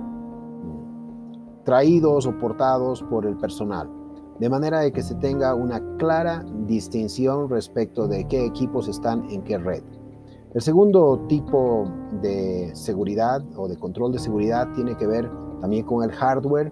traídos 1.63 2.27
o 2.27 2.37
portados 2.37 3.01
por 3.01 3.25
el 3.25 3.35
personal, 3.35 3.89
de 4.39 4.49
manera 4.51 4.81
de 4.81 4.91
que 4.91 5.01
se 5.01 5.15
tenga 5.15 5.55
una 5.55 5.81
clara 5.97 6.45
distinción 6.67 7.49
respecto 7.49 8.07
de 8.07 8.27
qué 8.27 8.45
equipos 8.45 8.87
están 8.87 9.27
en 9.31 9.41
qué 9.41 9.57
red. 9.57 9.81
El 10.53 10.61
segundo 10.61 11.25
tipo 11.27 11.91
de 12.21 12.69
seguridad 12.75 13.43
o 13.55 13.67
de 13.67 13.77
control 13.77 14.11
de 14.11 14.19
seguridad 14.19 14.67
tiene 14.75 14.95
que 14.95 15.07
ver 15.07 15.46
también 15.61 15.85
con 15.85 16.03
el 16.03 16.11
hardware 16.11 16.71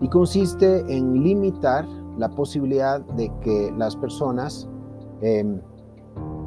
y 0.00 0.08
consiste 0.08 0.80
en 0.88 1.22
limitar 1.22 1.86
la 2.18 2.28
posibilidad 2.28 3.00
de 3.00 3.32
que 3.40 3.72
las 3.76 3.96
personas 3.96 4.68
em, 5.20 5.60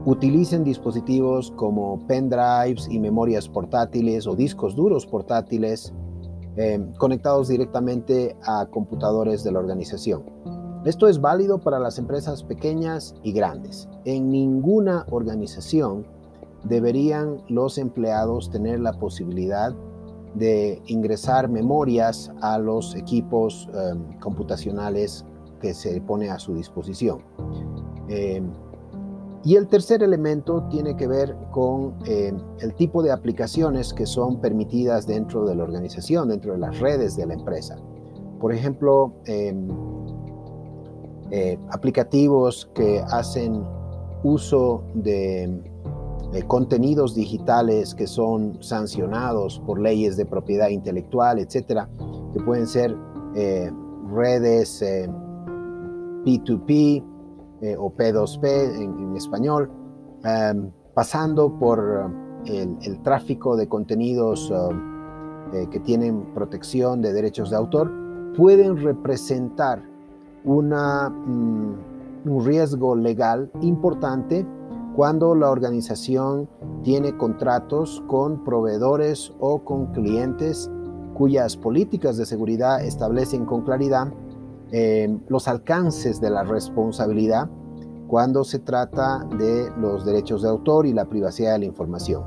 utilicen 0.06 0.64
dispositivos 0.64 1.52
como 1.58 2.06
pendrives 2.08 2.88
y 2.90 3.00
memorias 3.00 3.50
portátiles 3.50 4.28
o 4.28 4.36
discos 4.36 4.76
duros 4.76 5.06
portátiles 5.06 5.94
em, 6.56 6.94
conectados 6.94 7.50
directamente 7.50 8.36
a 8.44 8.66
computadores 8.68 9.44
de 9.44 9.52
la 9.52 9.60
organización. 9.60 10.24
Esto 10.86 11.08
es 11.08 11.20
válido 11.20 11.60
para 11.60 11.80
las 11.80 12.00
empresas 12.00 12.44
pequeñas 12.44 13.14
y 13.22 13.34
grandes. 13.34 13.90
En 14.06 14.32
ninguna 14.32 15.06
organización 15.10 16.06
deberían 16.64 17.42
los 17.50 17.78
empleados 17.78 18.50
tener 18.50 18.80
la 18.80 18.94
posibilidad 18.94 19.76
de 20.36 20.82
ingresar 20.88 21.50
memorias 21.50 22.32
a 22.42 22.58
los 22.58 22.96
equipos 22.96 23.70
em, 23.74 24.20
computacionales 24.20 25.26
que 25.62 25.74
se 25.74 26.00
pone 26.02 26.30
a 26.30 26.40
su 26.40 26.54
disposición. 26.54 27.20
Em, 28.10 28.52
y 29.44 29.56
el 29.56 29.68
tercer 29.68 30.04
elemento 30.04 30.64
tiene 30.70 30.96
que 30.96 31.08
ver 31.08 31.36
con 31.52 31.96
em, 32.06 32.38
el 32.60 32.74
tipo 32.76 33.02
de 33.02 33.12
aplicaciones 33.12 33.94
que 33.94 34.06
son 34.06 34.42
permitidas 34.42 35.08
dentro 35.08 35.46
de 35.46 35.56
la 35.56 35.64
organización, 35.64 36.30
dentro 36.30 36.54
de 36.54 36.60
las 36.60 36.80
redes 36.80 37.16
de 37.16 37.26
la 37.26 37.34
empresa. 37.34 37.78
Por 38.40 38.54
ejemplo, 38.54 39.14
eh, 41.30 41.60
aplicativos 41.72 42.70
que 42.74 43.02
hacen 43.10 43.62
uso 44.24 44.84
de 44.94 45.62
contenidos 46.46 47.16
digitales 47.16 47.96
que 47.96 48.06
son 48.06 48.62
sancionados 48.62 49.60
por 49.66 49.80
leyes 49.80 50.18
de 50.18 50.26
propiedad 50.26 50.70
intelectual, 50.70 51.40
etcétera, 51.40 51.90
que 52.34 52.40
pueden 52.42 52.68
ser 52.68 52.96
eh, 53.36 53.72
redes 54.14 54.84
P2P 56.26 57.04
eh, 57.62 57.76
o 57.78 57.92
P2P 57.92 58.82
en, 58.82 59.16
español, 59.16 59.72
em, 60.24 60.70
pasando 60.94 61.58
por 61.58 62.12
el, 62.46 63.02
tráfico 63.04 63.56
de 63.56 63.68
contenidos 63.68 64.52
eh, 65.54 65.68
que 65.72 65.80
tienen 65.80 66.34
protección 66.34 67.02
de 67.02 67.14
derechos 67.14 67.50
de 67.50 67.56
autor, 67.56 67.92
pueden 68.36 68.78
representar 68.78 69.82
una, 70.44 71.10
mm, 71.10 71.76
un 72.26 72.46
riesgo 72.46 72.96
legal 72.96 73.50
importante 73.62 74.46
cuando 74.98 75.36
la 75.36 75.52
organización 75.52 76.50
tiene 76.82 77.16
contratos 77.16 78.04
con 78.08 78.44
proveedores 78.44 79.32
o 79.40 79.64
con 79.64 79.92
clientes 79.94 80.72
cuyas 81.14 81.56
políticas 81.56 82.18
de 82.18 82.26
seguridad 82.26 82.84
establecen 82.84 83.46
con 83.46 83.62
claridad 83.62 84.12
eh, 84.72 85.16
los 85.28 85.48
alcances 85.48 86.20
de 86.20 86.32
la 86.32 86.44
responsabilidad 86.44 87.48
cuando 88.08 88.44
se 88.44 88.58
trata 88.58 89.24
de 89.38 89.70
los 89.80 90.04
derechos 90.04 90.42
de 90.42 90.50
autor 90.50 90.88
y 90.88 90.94
la 90.94 91.06
privacidad 91.06 91.54
de 91.54 91.60
la 91.60 91.66
información. 91.66 92.24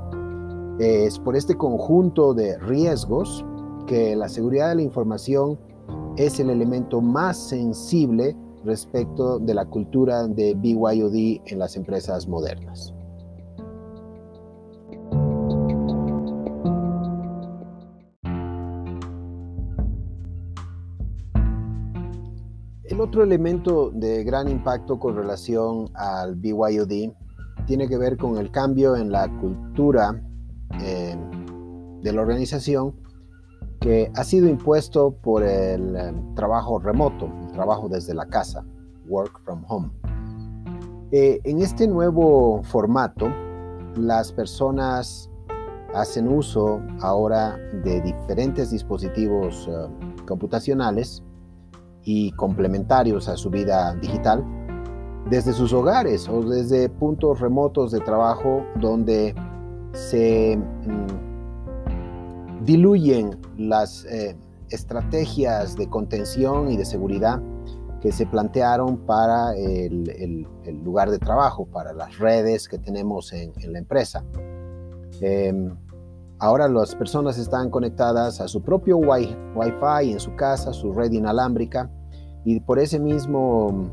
Es 0.78 1.18
por 1.18 1.34
este 1.34 1.56
conjunto 1.56 2.34
de 2.34 2.56
riesgos 2.56 3.44
que 3.88 4.14
la 4.14 4.28
seguridad 4.28 4.68
de 4.68 4.76
la 4.76 4.82
información 4.82 5.58
es 6.16 6.38
el 6.38 6.50
elemento 6.50 7.00
más 7.00 7.36
sensible 7.36 8.36
respecto 8.64 9.38
de 9.38 9.54
la 9.54 9.64
cultura 9.64 10.26
de 10.26 10.54
BYOD 10.54 11.42
en 11.46 11.58
las 11.58 11.76
empresas 11.76 12.28
modernas. 12.28 12.94
El 22.84 23.00
otro 23.00 23.22
elemento 23.22 23.90
de 23.92 24.24
gran 24.24 24.48
impacto 24.48 24.98
con 24.98 25.16
relación 25.16 25.88
al 25.94 26.34
BYOD 26.34 27.12
tiene 27.66 27.88
que 27.88 27.96
ver 27.96 28.16
con 28.16 28.36
el 28.36 28.50
cambio 28.50 28.96
en 28.96 29.12
la 29.12 29.28
cultura 29.40 30.20
eh, 30.82 31.16
de 32.02 32.12
la 32.12 32.20
organización 32.20 32.94
que 33.80 34.10
ha 34.14 34.24
sido 34.24 34.48
impuesto 34.48 35.12
por 35.22 35.42
el 35.42 35.96
eh, 35.96 36.12
trabajo 36.34 36.78
remoto, 36.78 37.30
trabajo 37.52 37.88
desde 37.88 38.14
la 38.14 38.26
casa, 38.26 38.64
work 39.08 39.40
from 39.44 39.64
home. 39.68 39.90
Eh, 41.12 41.40
en 41.44 41.60
este 41.60 41.88
nuevo 41.88 42.62
formato, 42.62 43.28
las 43.96 44.32
personas 44.32 45.30
hacen 45.94 46.28
uso 46.28 46.80
ahora 47.00 47.56
de 47.84 48.00
diferentes 48.00 48.70
dispositivos 48.70 49.68
eh, 49.68 49.72
computacionales 50.26 51.22
y 52.04 52.32
complementarios 52.32 53.28
a 53.28 53.36
su 53.36 53.50
vida 53.50 53.94
digital 53.96 54.42
desde 55.28 55.52
sus 55.52 55.72
hogares 55.72 56.28
o 56.28 56.42
desde 56.42 56.88
puntos 56.88 57.40
remotos 57.40 57.90
de 57.92 58.00
trabajo 58.00 58.64
donde 58.80 59.34
se 59.92 60.56
mm, 60.56 62.64
diluyen 62.64 63.38
las 63.56 64.04
eh, 64.06 64.36
estrategias 64.70 65.76
de 65.76 65.88
contención 65.88 66.70
y 66.70 66.76
de 66.76 66.84
seguridad 66.84 67.40
que 68.00 68.12
se 68.12 68.26
plantearon 68.26 68.98
para 69.04 69.54
el, 69.56 70.46
lugar 70.82 71.10
de 71.10 71.18
trabajo, 71.18 71.66
para 71.66 71.92
las 71.92 72.18
redes 72.18 72.68
que 72.68 72.78
tenemos 72.78 73.32
en, 73.32 73.52
la 73.70 73.78
empresa. 73.78 74.24
Em, 75.20 75.76
ahora 76.38 76.66
las 76.68 76.94
personas 76.94 77.36
están 77.36 77.68
conectadas 77.70 78.40
a 78.40 78.48
su 78.48 78.62
propio 78.62 78.96
Wi-Fi 78.96 80.12
en 80.12 80.20
su 80.20 80.34
casa, 80.34 80.72
su 80.72 80.92
red 80.92 81.12
inalámbrica, 81.12 81.90
y 82.44 82.60
por 82.60 82.78
ese 82.78 82.98
mismo 82.98 83.90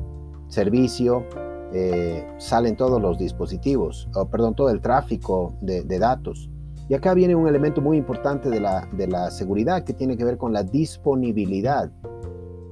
servicio 0.48 1.26
eh, 1.74 2.26
salen 2.38 2.78
todos 2.78 3.02
los 3.02 3.18
dispositivos, 3.18 4.08
o, 4.16 4.30
perdón, 4.30 4.56
todo 4.56 4.70
el 4.70 4.80
tráfico 4.80 5.54
de 5.62 6.00
datos. 6.00 6.50
Y 6.90 6.94
acá 6.94 7.14
viene 7.14 7.36
un 7.36 7.48
elemento 7.48 7.82
muy 7.82 7.98
importante 7.98 8.50
de 8.50 8.62
la, 8.62 8.88
de 8.94 9.08
la 9.08 9.30
seguridad 9.30 9.84
que 9.84 9.94
tiene 9.94 10.16
que 10.16 10.24
ver 10.24 10.38
con 10.38 10.54
la 10.54 10.64
disponibilidad. 10.64 11.92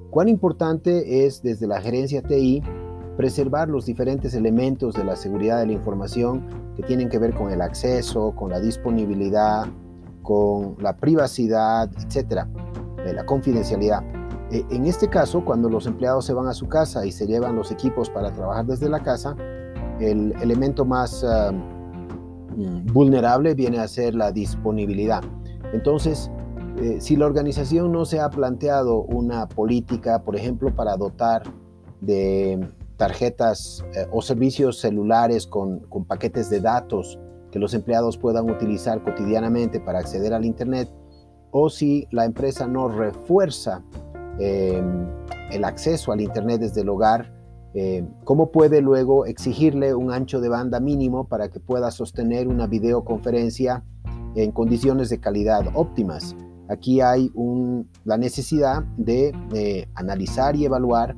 Cuán 0.10 0.30
importante 0.30 1.26
es 1.26 1.42
desde 1.42 1.68
la 1.68 1.82
gerencia 1.82 2.22
TI 2.22 2.64
preservar 3.18 3.68
los 3.68 3.86
diferentes 3.86 4.34
elementos 4.34 4.94
de 4.96 5.04
la 5.04 5.16
seguridad 5.16 5.60
de 5.60 5.68
la 5.68 5.74
información 5.74 6.46
que 6.76 6.84
tienen 6.84 7.10
que 7.10 7.20
ver 7.20 7.34
con 7.34 7.52
el 7.52 7.62
acceso, 7.62 8.34
con 8.36 8.50
la 8.50 8.60
disponibilidad, 8.60 9.66
con 10.22 10.76
la 10.80 10.96
privacidad, 10.96 11.90
etcétera, 12.06 12.48
de 13.06 13.14
la 13.14 13.26
confidencialidad. 13.26 14.02
E, 14.52 14.66
en 14.70 14.86
este 14.86 15.10
caso, 15.10 15.44
cuando 15.44 15.70
los 15.70 15.88
empleados 15.88 16.26
se 16.26 16.34
van 16.34 16.48
a 16.48 16.54
su 16.54 16.68
casa 16.68 17.06
y 17.06 17.12
se 17.12 17.28
llevan 17.28 17.56
los 17.56 17.72
equipos 17.72 18.10
para 18.10 18.32
trabajar 18.32 18.66
desde 18.66 18.90
la 18.90 19.02
casa, 19.02 19.36
el 20.00 20.34
elemento 20.42 20.86
más 20.86 21.26
Mm, 21.52 21.75
vulnerable 22.94 23.54
viene 23.54 23.80
a 23.80 23.88
ser 23.88 24.16
la 24.16 24.32
disponibilidad. 24.32 25.22
Entonces, 25.74 26.32
eh, 26.82 26.98
si 27.00 27.16
la 27.16 27.26
organización 27.26 27.92
no 27.92 28.06
se 28.06 28.20
ha 28.20 28.30
planteado 28.30 29.04
una 29.04 29.48
política, 29.48 30.24
por 30.24 30.36
ejemplo, 30.36 30.76
para 30.76 30.98
dotar 30.98 31.44
de 32.02 32.68
tarjetas 32.98 33.84
eh, 33.94 34.06
o 34.12 34.22
servicios 34.22 34.80
celulares 34.80 35.48
con, 35.48 35.82
paquetes 36.08 36.50
de 36.50 36.60
datos 36.60 37.20
que 37.52 37.60
los 37.60 37.74
empleados 37.74 38.18
puedan 38.18 38.50
utilizar 38.50 39.02
cotidianamente 39.04 39.80
para 39.80 40.00
acceder 40.00 40.34
al 40.34 40.44
Internet, 40.44 40.90
o 41.52 41.70
si 41.70 42.08
la 42.12 42.26
empresa 42.26 42.68
no 42.68 42.90
refuerza 42.90 43.82
em, 44.40 45.08
el 45.52 45.64
acceso 45.64 46.12
al 46.12 46.20
Internet 46.20 46.60
desde 46.60 46.82
el 46.82 46.90
hogar, 46.90 47.32
eh, 47.76 48.08
¿Cómo 48.24 48.52
puede 48.52 48.82
luego 48.82 49.26
exigirle 49.26 49.94
un 49.94 50.12
ancho 50.12 50.40
de 50.42 50.50
banda 50.50 50.80
mínimo 50.80 51.28
para 51.28 51.50
que 51.50 51.60
pueda 51.60 51.92
sostener 51.92 52.48
una 52.48 52.68
videoconferencia 52.68 53.84
en 54.36 54.52
condiciones 54.52 55.10
de 55.10 55.20
calidad 55.20 55.66
óptimas? 55.74 56.36
aquí 56.68 57.00
hay 57.00 57.32
la 58.06 58.18
necesidad 58.18 58.84
de 58.98 59.88
analizar 59.94 60.56
y 60.56 60.66
evaluar 60.66 61.16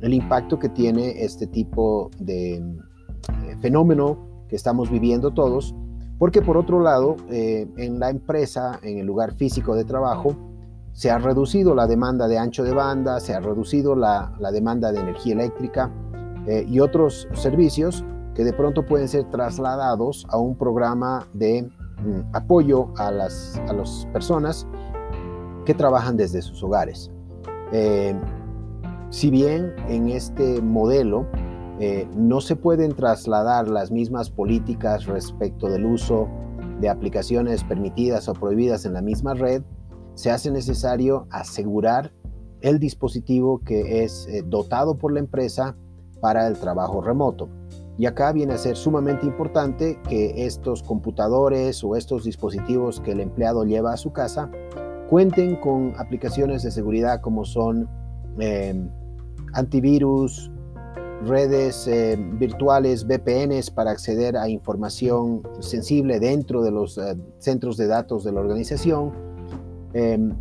el 0.00 0.14
impacto 0.14 0.58
que 0.58 0.68
tiene 0.68 1.22
este 1.24 1.46
tipo 1.46 2.10
de 2.18 2.56
eh, 2.56 3.56
fenómeno 3.60 4.44
que 4.48 4.56
estamos 4.56 4.90
viviendo 4.90 5.32
todos, 5.32 5.74
porque 6.18 6.42
por 6.42 6.56
otro 6.56 6.80
lado, 6.80 7.16
eh, 7.30 7.66
en 7.76 7.98
la 7.98 8.10
empresa, 8.10 8.78
en 8.82 8.98
el 8.98 9.06
lugar 9.06 9.34
físico 9.34 9.74
de 9.74 9.84
trabajo, 9.84 10.34
se 10.98 11.12
ha 11.12 11.18
reducido 11.18 11.76
la 11.76 11.86
demanda 11.86 12.26
de 12.26 12.38
ancho 12.38 12.64
de 12.64 12.72
banda, 12.72 13.20
se 13.20 13.32
ha 13.32 13.38
reducido 13.38 13.94
la, 13.94 14.32
demanda 14.52 14.90
de 14.90 14.98
energía 14.98 15.34
eléctrica 15.34 15.92
eh, 16.48 16.66
y 16.68 16.80
otros 16.80 17.28
servicios 17.34 18.04
que 18.34 18.42
de 18.42 18.52
pronto 18.52 18.84
pueden 18.84 19.06
ser 19.06 19.30
trasladados 19.30 20.26
a 20.28 20.38
un 20.38 20.58
programa 20.58 21.28
de 21.34 21.62
mm, 21.62 22.34
apoyo 22.34 22.92
a 22.96 23.12
las, 23.12 23.62
a 23.68 23.74
las 23.74 24.08
personas 24.12 24.66
que 25.64 25.72
trabajan 25.72 26.16
desde 26.16 26.42
sus 26.42 26.64
hogares. 26.64 27.12
Si 29.10 29.30
bien 29.30 29.76
en 29.86 30.08
este 30.08 30.60
modelo 30.60 31.26
eh, 31.78 32.08
no 32.16 32.40
se 32.40 32.56
pueden 32.56 32.92
trasladar 32.92 33.68
las 33.68 33.92
mismas 33.92 34.30
políticas 34.30 35.06
respecto 35.06 35.68
del 35.68 35.86
uso 35.86 36.26
de 36.80 36.88
aplicaciones 36.88 37.62
permitidas 37.62 38.28
o 38.28 38.32
prohibidas 38.32 38.84
en 38.84 38.94
la 38.94 39.02
misma 39.02 39.34
red, 39.34 39.62
se 40.18 40.30
hace 40.30 40.50
necesario 40.50 41.26
asegurar 41.30 42.12
el 42.60 42.78
dispositivo 42.78 43.60
que 43.60 44.02
es 44.02 44.26
eh, 44.26 44.42
dotado 44.44 44.98
por 44.98 45.12
la 45.12 45.20
empresa 45.20 45.76
para 46.20 46.48
el 46.48 46.58
trabajo 46.58 47.00
remoto. 47.00 47.48
Y 47.96 48.06
acá 48.06 48.32
viene 48.32 48.54
a 48.54 48.58
ser 48.58 48.76
sumamente 48.76 49.26
importante 49.26 50.00
que 50.08 50.44
estos 50.44 50.82
computadores 50.82 51.84
o 51.84 51.96
estos 51.96 52.24
dispositivos 52.24 53.00
que 53.00 53.12
el 53.12 53.20
empleado 53.20 53.64
lleva 53.64 53.92
a 53.92 53.96
su 53.96 54.12
casa 54.12 54.50
cuenten 55.08 55.56
con 55.56 55.94
aplicaciones 55.96 56.62
de 56.62 56.70
seguridad 56.70 57.20
como 57.20 57.44
son 57.44 57.88
Em, 58.38 58.88
antivirus, 59.54 60.50
redes 61.24 61.88
eh, 61.88 62.16
virtuales, 62.34 63.06
VPNs 63.06 63.70
para 63.70 63.90
acceder 63.90 64.36
a 64.36 64.48
información 64.48 65.42
sensible 65.60 66.20
dentro 66.20 66.62
de 66.62 66.70
los 66.70 66.98
eh, 66.98 67.16
centros 67.38 67.76
de 67.76 67.86
datos 67.88 68.24
de 68.24 68.32
la 68.32 68.40
organización 68.40 69.12
em, 69.92 70.32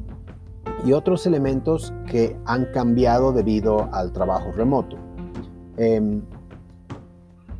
y 0.85 0.93
otros 0.93 1.25
elementos 1.25 1.93
que 2.07 2.37
han 2.45 2.65
cambiado 2.73 3.31
debido 3.31 3.89
al 3.93 4.11
trabajo 4.11 4.51
remoto. 4.51 4.97
Em, 5.77 6.21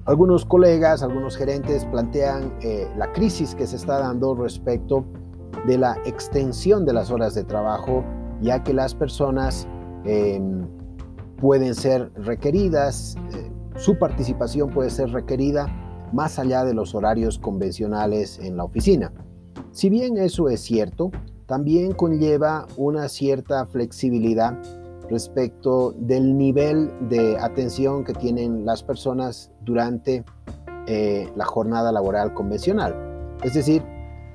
algunos 0.05 0.45
colegas, 0.45 1.03
algunos 1.03 1.35
gerentes 1.35 1.85
plantean 1.85 2.53
eh, 2.61 2.87
la 2.97 3.11
crisis 3.11 3.55
que 3.55 3.67
se 3.67 3.75
está 3.75 3.99
dando 3.99 4.35
respecto 4.35 5.05
de 5.65 5.77
la 5.77 5.97
extensión 6.05 6.85
de 6.85 6.93
las 6.93 7.11
horas 7.11 7.33
de 7.33 7.43
trabajo, 7.43 8.03
ya 8.41 8.63
que 8.63 8.73
las 8.73 8.93
personas 8.93 9.67
Em, 10.07 10.65
pueden 11.37 11.75
ser 11.75 12.11
requeridas, 12.15 13.15
eh, 13.35 13.51
su 13.75 13.99
participación 13.99 14.69
puede 14.69 14.89
ser 14.89 15.11
requerida 15.11 15.67
más 16.13 16.39
allá 16.39 16.63
de 16.63 16.73
los 16.73 16.95
horarios 16.95 17.37
convencionales 17.37 18.39
en 18.39 18.55
la 18.55 18.63
oficina. 18.63 19.11
Si 19.71 19.89
bien 19.89 20.17
eso 20.17 20.47
es 20.47 20.61
cierto, 20.61 21.11
también 21.47 21.93
conlleva 21.93 22.67
una 22.75 23.07
cierta 23.09 23.65
flexibilidad 23.65 24.55
respecto 25.09 25.93
del 25.97 26.37
nivel 26.37 26.91
de 27.09 27.37
atención 27.39 28.03
que 28.03 28.13
tienen 28.13 28.65
las 28.65 28.83
personas 28.83 29.51
durante 29.61 30.25
eh, 30.87 31.31
la 31.35 31.45
jornada 31.45 31.91
laboral 31.91 32.33
convencional. 32.33 32.95
Es 33.43 33.53
decir, 33.53 33.81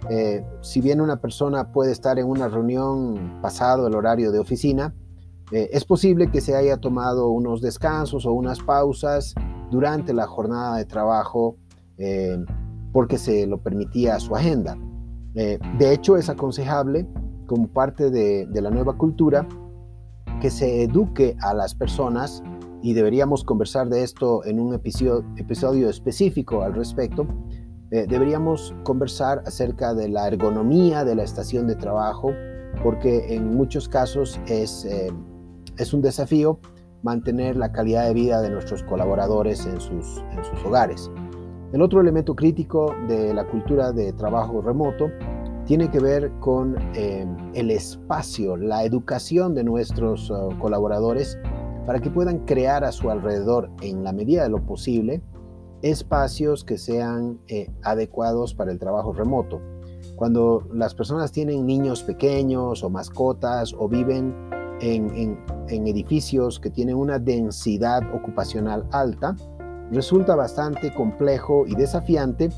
eh, 0.09 0.45
si 0.63 0.81
bien 0.81 1.01
una 1.01 1.21
persona 1.21 1.71
puede 1.71 1.93
estar 1.93 2.19
en 2.19 2.27
una 2.27 2.49
reunión 2.49 3.41
pasado 3.43 3.87
el 3.87 3.95
horario 3.95 4.33
de 4.33 4.39
oficina, 4.39 4.95
eh, 5.53 5.69
es 5.73 5.85
posible 5.85 6.31
que 6.31 6.41
se 6.41 6.57
haya 6.57 6.79
tomado 6.79 7.29
unos 7.29 7.61
descansos 7.61 8.25
o 8.25 8.33
unas 8.33 8.61
pausas 8.61 9.35
durante 9.71 10.15
la 10.15 10.27
jornada 10.27 10.79
de 10.79 10.87
trabajo 10.87 11.57
porque 12.93 13.17
se 13.17 13.47
lo 13.47 13.59
permitía 13.63 14.19
su 14.19 14.35
agenda. 14.35 14.77
Eh, 15.35 15.59
de 15.79 15.93
hecho, 15.93 16.17
es 16.17 16.29
aconsejable, 16.29 17.07
como 17.47 17.69
parte 17.69 18.11
de, 18.11 18.47
la 18.53 18.71
nueva 18.71 18.97
cultura, 18.97 19.47
que 20.41 20.51
se 20.51 20.83
eduque 20.83 21.37
a 21.41 21.55
las 21.55 21.75
personas 21.75 22.43
y 22.83 22.95
deberíamos 22.95 23.45
conversar 23.45 23.89
de 23.89 24.03
esto 24.03 24.45
en 24.45 24.59
un 24.59 24.75
episodio, 24.75 25.89
específico 25.89 26.63
al 26.63 26.75
respecto. 26.75 27.27
deberíamos 27.91 28.75
conversar 28.85 29.43
acerca 29.47 29.93
de 29.95 30.09
la 30.09 30.27
ergonomía 30.27 31.05
de 31.05 31.15
la 31.15 31.23
estación 31.23 31.67
de 31.67 31.77
trabajo, 31.77 32.33
porque 32.83 33.35
en 33.35 33.55
muchos 33.55 33.89
casos 33.89 34.41
es 34.47 34.87
es 35.79 35.93
un 35.93 36.03
desafío 36.03 36.59
mantener 37.03 37.57
la 37.57 37.73
calidad 37.73 38.07
de 38.07 38.15
vida 38.15 38.41
de 38.41 38.51
nuestros 38.51 38.83
colaboradores 38.85 39.67
en 39.67 39.81
sus 39.81 40.23
hogares. 40.65 41.11
El 41.73 41.81
otro 41.81 42.01
elemento 42.01 42.37
crítico 42.37 42.95
de 43.09 43.33
la 43.33 43.47
cultura 43.47 43.93
de 43.93 44.13
trabajo 44.13 44.61
remoto 44.61 45.11
tiene 45.65 45.91
que 45.91 46.01
ver 46.01 46.31
con 46.41 46.77
eh, 46.95 47.27
el 47.55 47.71
espacio, 47.71 48.57
la 48.57 48.85
educación 48.85 49.55
de 49.55 49.65
nuestros 49.65 50.31
uh, 50.31 50.51
colaboradores 50.59 51.39
para 51.87 52.01
que 52.01 52.11
puedan 52.11 52.41
crear 52.41 52.85
a 52.85 52.93
su 52.93 53.11
alrededor, 53.11 53.71
en 53.81 54.05
la 54.05 54.13
medida 54.13 54.43
de 54.43 54.51
lo 54.51 54.65
posible, 54.67 55.23
espacios 55.81 56.63
que 56.63 56.77
sean 56.79 57.41
eh, 57.49 57.71
adecuados 57.83 58.55
para 58.55 58.71
el 58.71 58.79
trabajo 58.79 59.13
remoto. 59.13 59.61
Cuando 60.17 60.69
las 60.73 60.95
personas 60.95 61.33
tienen 61.33 61.67
niños 61.67 62.03
pequeños 62.03 62.85
o 62.85 62.91
mascotas 62.91 63.75
o 63.77 63.89
viven 63.89 64.35
en, 64.81 65.39
edificios 65.69 66.61
que 66.61 66.71
tienen 66.71 66.97
una 66.97 67.19
densidad 67.19 68.03
ocupacional 68.15 68.87
alta, 68.93 69.37
resulta 69.93 70.35
bastante 70.35 70.93
complejo 70.93 71.67
y 71.67 71.75
desafiante 71.75 72.51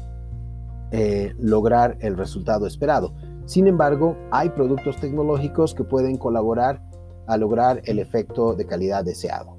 eh, 0.90 1.34
lograr 1.38 1.96
el 2.00 2.16
resultado 2.16 2.66
esperado. 2.66 3.14
Sin 3.46 3.66
embargo, 3.66 4.16
hay 4.30 4.50
productos 4.50 4.96
tecnológicos 4.96 5.74
que 5.74 5.84
pueden 5.84 6.16
colaborar 6.16 6.80
a 7.26 7.36
lograr 7.36 7.82
el 7.84 7.98
efecto 7.98 8.54
de 8.54 8.66
calidad 8.66 9.04
deseado. 9.04 9.58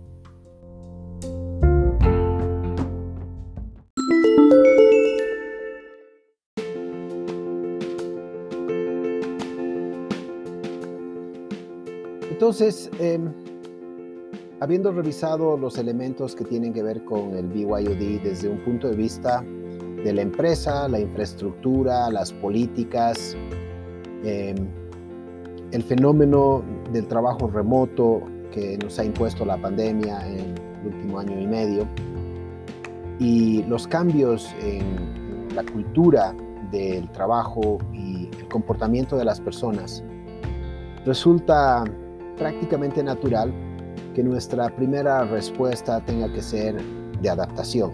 Entonces, 12.32 12.90
em, 13.00 13.34
habiendo 14.62 14.92
revisado 14.92 15.58
los 15.58 15.78
elementos 15.78 16.36
que 16.36 16.46
tienen 16.46 16.74
que 16.74 16.82
ver 16.82 17.04
con 17.04 17.36
el 17.36 17.48
BYOD 17.48 18.22
desde 18.24 18.50
un 18.50 18.60
punto 18.60 18.90
de 18.90 18.96
vista 18.96 19.44
de 20.04 20.14
la 20.14 20.22
empresa, 20.22 20.88
la 20.88 21.00
infraestructura, 21.00 22.10
las 22.10 22.32
políticas, 22.32 23.36
em, 24.24 24.56
el 25.72 25.84
fenómeno 25.84 26.64
del 26.94 27.08
trabajo 27.08 27.48
remoto 27.48 28.22
que 28.52 28.78
nos 28.78 28.98
ha 29.00 29.04
impuesto 29.04 29.44
la 29.46 29.58
pandemia 29.58 30.26
en 30.28 30.40
el 30.40 30.88
último 30.94 31.20
año 31.20 31.40
y 31.40 31.48
medio, 31.48 31.88
y 33.20 33.64
los 33.64 33.88
cambios 33.88 34.54
en 34.62 35.56
la 35.56 35.64
cultura 35.64 36.36
del 36.72 37.10
trabajo 37.12 37.80
y 37.94 38.30
el 38.40 38.48
comportamiento 38.48 39.18
de 39.18 39.26
las 39.26 39.42
personas, 39.42 40.04
resulta 41.06 41.84
prácticamente 42.38 43.04
natural 43.04 43.54
que 44.16 44.24
nuestra 44.24 44.74
primera 44.76 45.26
respuesta 45.26 46.00
tenga 46.00 46.32
que 46.32 46.42
ser 46.42 46.82
de 47.22 47.30
adaptación. 47.30 47.92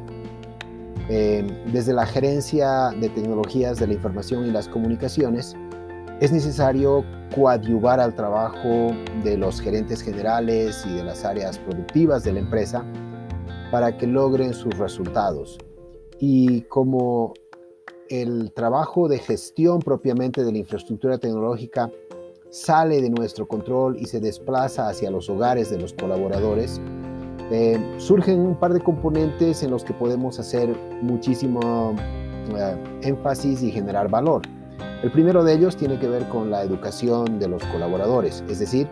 Eh, 1.10 1.46
desde 1.74 1.94
la 1.94 2.06
gerencia 2.06 2.92
de 3.02 3.10
tecnologías 3.10 3.80
de 3.80 3.88
la 3.88 3.94
información 3.96 4.46
y 4.46 4.52
las 4.52 4.70
comunicaciones, 4.70 5.58
es 6.22 6.32
necesario 6.32 7.04
coadyuvar 7.36 8.00
al 8.00 8.16
trabajo 8.16 8.92
de 9.24 9.36
los 9.36 9.60
gerentes 9.60 10.04
generales 10.04 10.86
y 10.86 10.94
de 10.94 11.04
las 11.04 11.26
áreas 11.26 11.58
productivas 11.58 12.24
de 12.24 12.34
la 12.34 12.40
empresa 12.40 12.86
para 13.72 13.98
que 13.98 14.06
logren 14.06 14.54
sus 14.54 14.78
resultados. 14.78 15.58
Y 16.20 16.62
como 16.64 17.34
el 18.10 18.52
trabajo 18.54 19.08
de 19.08 19.18
gestión 19.18 19.80
propiamente 19.80 20.44
de 20.44 20.52
la 20.52 20.60
infraestructura 20.60 21.18
tecnológica 21.18 21.90
sale 22.52 23.02
de 23.02 23.10
nuestro 23.10 23.48
control 23.48 23.98
y 23.98 24.06
se 24.06 24.20
desplaza 24.20 24.90
hacia 24.90 25.10
los 25.10 25.30
hogares 25.30 25.72
de 25.72 25.80
los 25.80 25.94
colaboradores, 25.94 26.82
eh, 27.50 27.80
surgen 27.98 28.42
un 28.42 28.56
par 28.56 28.74
de 28.74 28.82
componentes 28.82 29.64
en 29.64 29.72
los 29.72 29.84
que 29.84 29.94
podemos 29.94 30.38
hacer 30.38 30.70
muchísimo 31.02 31.96
eh, 32.56 32.76
énfasis 33.04 33.64
y 33.64 33.72
generar 33.72 34.10
valor. 34.10 34.42
El 35.02 35.12
primero 35.12 35.44
de 35.44 35.54
ellos 35.54 35.78
tiene 35.78 35.98
que 35.98 36.08
ver 36.08 36.28
con 36.28 36.52
la 36.52 36.62
educación 36.62 37.40
de 37.40 37.48
los 37.48 37.64
colaboradores, 37.66 38.44
es 38.50 38.60
decir, 38.60 38.88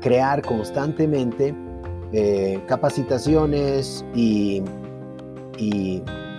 crear 0.00 0.42
constantemente 0.42 1.54
eh, 2.12 2.62
capacitaciones 2.68 4.04
y 4.14 4.62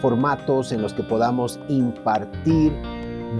formatos 0.01 0.71
en 0.71 0.81
los 0.81 0.93
que 0.93 1.01
podamos 1.03 1.59
impartir 1.69 2.71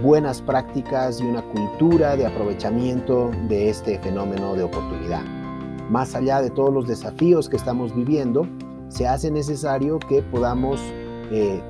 buenas 0.01 0.41
prácticas 0.41 1.21
y 1.21 1.25
una 1.25 1.41
cultura 1.41 2.15
de 2.15 2.25
aprovechamiento 2.25 3.32
de 3.47 3.69
este 3.69 3.99
fenómeno 3.99 4.56
de 4.56 4.63
oportunidad. 4.63 5.23
Más 5.89 6.15
allá 6.15 6.41
de 6.41 6.49
todos 6.49 6.73
los 6.73 6.88
desafíos 6.88 7.49
que 7.49 7.58
estamos 7.58 7.95
viviendo, 7.95 8.47
se 8.88 9.08
hace 9.08 9.29
necesario 9.29 9.99
que 9.99 10.21
podamos 10.21 10.79
eh, 11.32 11.62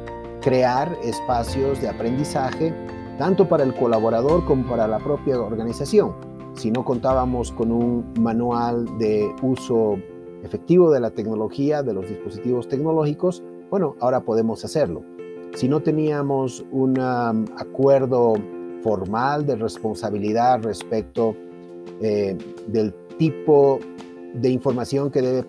crear 0.41 0.95
espacios 1.03 1.81
de 1.81 1.89
aprendizaje 1.89 2.73
tanto 3.17 3.47
para 3.47 3.63
el 3.63 3.73
colaborador 3.75 4.45
como 4.45 4.67
para 4.67 4.87
la 4.87 4.99
propia 4.99 5.39
organización. 5.39 6.13
Si 6.55 6.71
no 6.71 6.85
contábamos 6.85 7.51
con 7.51 7.71
un 7.71 8.13
manual 8.19 8.85
de 8.99 9.33
uso 9.41 9.97
efectivo 10.43 10.91
de 10.91 10.99
la 10.99 11.11
tecnología, 11.11 11.83
de 11.83 11.93
los 11.93 12.07
dispositivos 12.07 12.67
tecnológicos, 12.67 13.43
bueno, 13.69 13.95
ahora 13.99 14.21
podemos 14.21 14.63
hacerlo. 14.63 15.03
Si 15.55 15.69
no 15.69 15.81
teníamos 15.81 16.65
un 16.71 16.99
um, 16.99 17.45
acuerdo 17.57 18.33
formal 18.81 19.45
de 19.45 19.55
responsabilidad 19.55 20.61
respecto 20.63 21.35
eh, 22.01 22.35
del 22.67 22.93
tipo 23.17 23.79
de 24.33 24.49
información 24.49 25.11
que 25.11 25.21
debe 25.21 25.45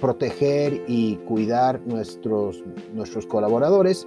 proteger 0.00 0.82
y 0.88 1.16
cuidar 1.18 1.80
nuestros, 1.86 2.62
nuestros 2.92 3.26
colaboradores 3.26 4.06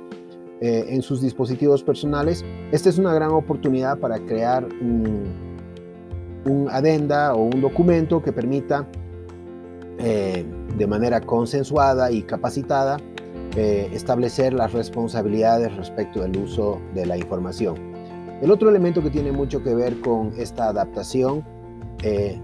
eh, 0.59 0.85
en 0.89 1.01
sus 1.01 1.21
dispositivos 1.21 1.81
personales, 1.81 2.43
esta 2.71 2.89
es 2.89 2.97
una 2.97 3.13
gran 3.13 3.31
oportunidad 3.31 3.97
para 3.99 4.19
crear 4.19 4.65
un, 4.65 5.23
un 6.45 6.69
adenda 6.69 7.33
o 7.33 7.43
un 7.43 7.61
documento 7.61 8.21
que 8.21 8.33
permita 8.33 8.87
eh, 9.97 10.45
de 10.77 10.87
manera 10.87 11.21
consensuada 11.21 12.11
y 12.11 12.23
capacitada 12.23 12.97
eh, 13.55 13.89
establecer 13.91 14.53
las 14.53 14.71
responsabilidades 14.71 15.75
respecto 15.75 16.21
del 16.21 16.37
uso 16.37 16.81
de 16.93 17.05
la 17.05 17.17
información. 17.17 17.75
El 18.41 18.49
otro 18.49 18.69
elemento 18.69 19.03
que 19.03 19.09
tiene 19.09 19.33
mucho 19.33 19.61
que 19.61 19.75
ver 19.75 19.99
con 19.99 20.31
esta 20.37 20.69
adaptación 20.69 21.43
eh, 22.01 22.39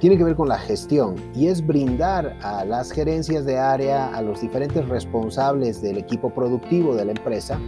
tiene 0.00 0.18
que 0.18 0.24
ver 0.24 0.34
con 0.34 0.48
la 0.48 0.58
gestión 0.58 1.14
y 1.32 1.46
es 1.46 1.64
brindar 1.64 2.36
a 2.42 2.64
las 2.64 2.90
gerencias 2.90 3.44
de 3.44 3.56
área, 3.56 4.08
a 4.08 4.20
los 4.20 4.40
diferentes 4.40 4.88
responsables 4.88 5.80
del 5.80 5.96
equipo 5.96 6.30
productivo 6.30 6.96
de 6.96 7.04
la 7.04 7.12
empresa, 7.12 7.58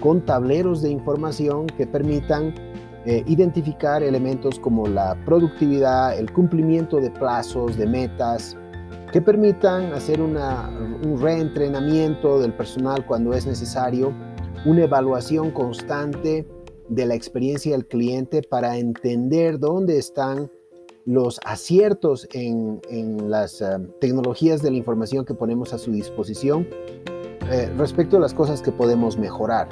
con 0.00 0.20
tableros 0.20 0.82
de 0.82 0.90
información 0.90 1.66
que 1.66 1.86
permitan 1.86 2.54
identificar 3.24 4.02
elementos 4.02 4.58
como 4.58 4.86
la 4.86 5.16
productividad, 5.24 6.18
el 6.18 6.30
cumplimiento 6.30 6.98
de 6.98 7.10
plazos, 7.10 7.78
de 7.78 7.86
metas, 7.86 8.54
que 9.12 9.20
permitan 9.22 9.92
hacer 9.92 10.20
un 10.20 10.36
reentrenamiento 11.20 12.40
del 12.40 12.52
personal 12.52 13.06
cuando 13.06 13.32
es 13.32 13.46
necesario, 13.46 14.12
una 14.66 14.84
evaluación 14.84 15.50
constante 15.50 16.46
de 16.88 17.06
la 17.06 17.14
experiencia 17.14 17.72
del 17.72 17.86
cliente 17.86 18.42
para 18.42 18.76
entender 18.76 19.58
dónde 19.58 19.98
están 19.98 20.50
los 21.04 21.40
aciertos 21.44 22.28
en, 22.32 22.80
las 23.30 23.62
eh, 23.62 23.66
tecnologías 23.98 24.60
de 24.60 24.70
la 24.70 24.76
información 24.76 25.24
que 25.24 25.32
ponemos 25.32 25.72
a 25.72 25.78
su 25.78 25.90
disposición 25.90 26.68
eh, 27.50 27.72
respecto 27.78 28.18
a 28.18 28.20
las 28.20 28.34
cosas 28.34 28.60
que 28.60 28.72
podemos 28.72 29.16
mejorar. 29.16 29.68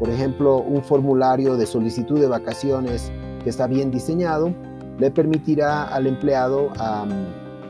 Por 0.00 0.10
ejemplo, 0.10 0.56
un 0.56 0.82
formulario 0.82 1.56
de 1.56 1.66
solicitud 1.66 2.18
de 2.18 2.26
vacaciones 2.26 3.12
que 3.44 3.50
está 3.50 3.68
bien 3.68 3.92
diseñado 3.92 4.52
le 4.98 5.10
permitirá 5.12 5.84
al 5.84 6.08
empleado 6.08 6.70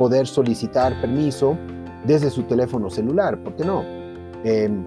poder 0.01 0.27
solicitar 0.27 0.99
permiso 1.03 1.59
desde 2.07 2.31
su 2.31 2.45
teléfono 2.45 2.89
celular, 2.89 3.37
¿por 3.45 3.55
qué 3.55 3.67
no? 3.67 3.85
Em, 4.45 4.83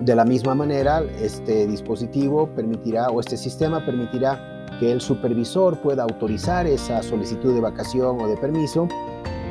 de 0.00 0.14
la 0.14 0.26
misma 0.26 0.54
manera, 0.54 1.02
este 1.22 1.66
dispositivo 1.66 2.46
permitirá 2.54 3.08
o 3.08 3.18
este 3.20 3.38
sistema 3.38 3.82
permitirá 3.86 4.66
que 4.78 4.92
el 4.92 5.00
supervisor 5.00 5.80
pueda 5.80 6.02
autorizar 6.02 6.66
esa 6.66 7.02
solicitud 7.02 7.54
de 7.54 7.62
vacación 7.62 8.20
o 8.20 8.28
de 8.28 8.36
permiso, 8.36 8.86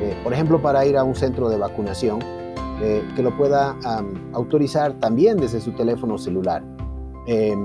eh, 0.00 0.16
por 0.22 0.32
ejemplo, 0.32 0.62
para 0.62 0.86
ir 0.86 0.96
a 0.96 1.02
un 1.02 1.16
centro 1.16 1.48
de 1.48 1.58
vacunación, 1.58 2.20
eh, 2.80 3.02
que 3.16 3.24
lo 3.24 3.36
pueda 3.36 3.74
autorizar 4.34 4.92
también 5.00 5.36
desde 5.38 5.60
su 5.60 5.72
teléfono 5.72 6.16
celular. 6.16 6.62
Em, 7.26 7.64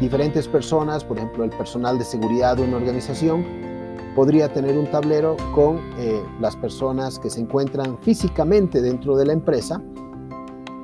diferentes 0.00 0.48
personas, 0.48 1.04
por 1.04 1.18
ejemplo, 1.18 1.44
el 1.44 1.50
personal 1.50 1.98
de 1.98 2.04
seguridad 2.04 2.56
de 2.56 2.64
una 2.64 2.78
organización, 2.78 3.71
podría 4.14 4.52
tener 4.52 4.76
un 4.76 4.90
tablero 4.90 5.36
con 5.54 5.78
eh, 5.98 6.22
las 6.40 6.56
personas 6.56 7.18
que 7.18 7.30
se 7.30 7.40
encuentran 7.40 7.98
físicamente 8.02 8.82
dentro 8.82 9.16
de 9.16 9.26
la 9.26 9.32
empresa, 9.32 9.82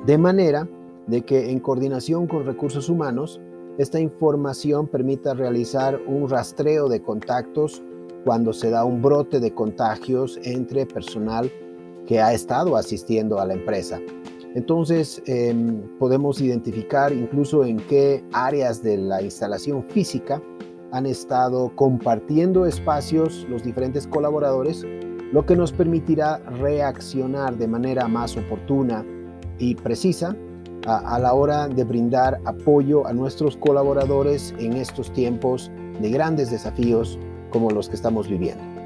de 0.05 0.17
manera 0.17 0.67
de 1.07 1.21
que 1.21 1.49
en 1.51 1.59
coordinación 1.59 2.27
con 2.27 2.45
recursos 2.45 2.89
humanos, 2.89 3.39
esta 3.77 3.99
información 3.99 4.87
permita 4.87 5.33
realizar 5.33 5.99
un 6.07 6.27
rastreo 6.29 6.89
de 6.89 7.01
contactos 7.01 7.81
cuando 8.25 8.51
se 8.51 8.69
da 8.69 8.83
un 8.83 9.01
brote 9.01 9.39
de 9.39 9.53
contagios 9.53 10.39
entre 10.43 10.85
personal 10.85 11.51
que 12.05 12.19
ha 12.19 12.33
estado 12.33 12.75
asistiendo 12.75 13.39
a 13.39 13.45
la 13.45 13.53
empresa. 13.53 13.99
Entonces, 14.55 15.21
em, 15.27 15.81
podemos 15.99 16.41
identificar 16.41 17.13
incluso 17.13 17.63
en 17.63 17.77
qué 17.77 18.23
áreas 18.33 18.81
de 18.81 18.97
la 18.97 19.21
instalación 19.21 19.83
física 19.89 20.41
han 20.91 21.05
estado 21.05 21.71
compartiendo 21.75 22.65
espacios 22.65 23.45
los 23.49 23.63
diferentes 23.63 24.07
colaboradores, 24.07 24.85
lo 25.31 25.45
que 25.45 25.55
nos 25.55 25.71
permitirá 25.71 26.37
reaccionar 26.37 27.57
de 27.57 27.67
manera 27.67 28.07
más 28.07 28.35
oportuna 28.35 29.05
y 29.59 29.75
precisa 29.75 30.35
a, 30.87 31.19
la 31.19 31.33
hora 31.33 31.67
de 31.67 31.83
brindar 31.83 32.39
apoyo 32.45 33.05
a 33.05 33.13
nuestros 33.13 33.57
colaboradores 33.57 34.55
en 34.59 34.73
estos 34.73 35.11
tiempos 35.13 35.71
de 36.01 36.09
grandes 36.09 36.49
desafíos 36.49 37.19
como 37.51 37.69
los 37.69 37.89
que 37.89 37.95
estamos 37.95 38.27
viviendo. 38.27 38.78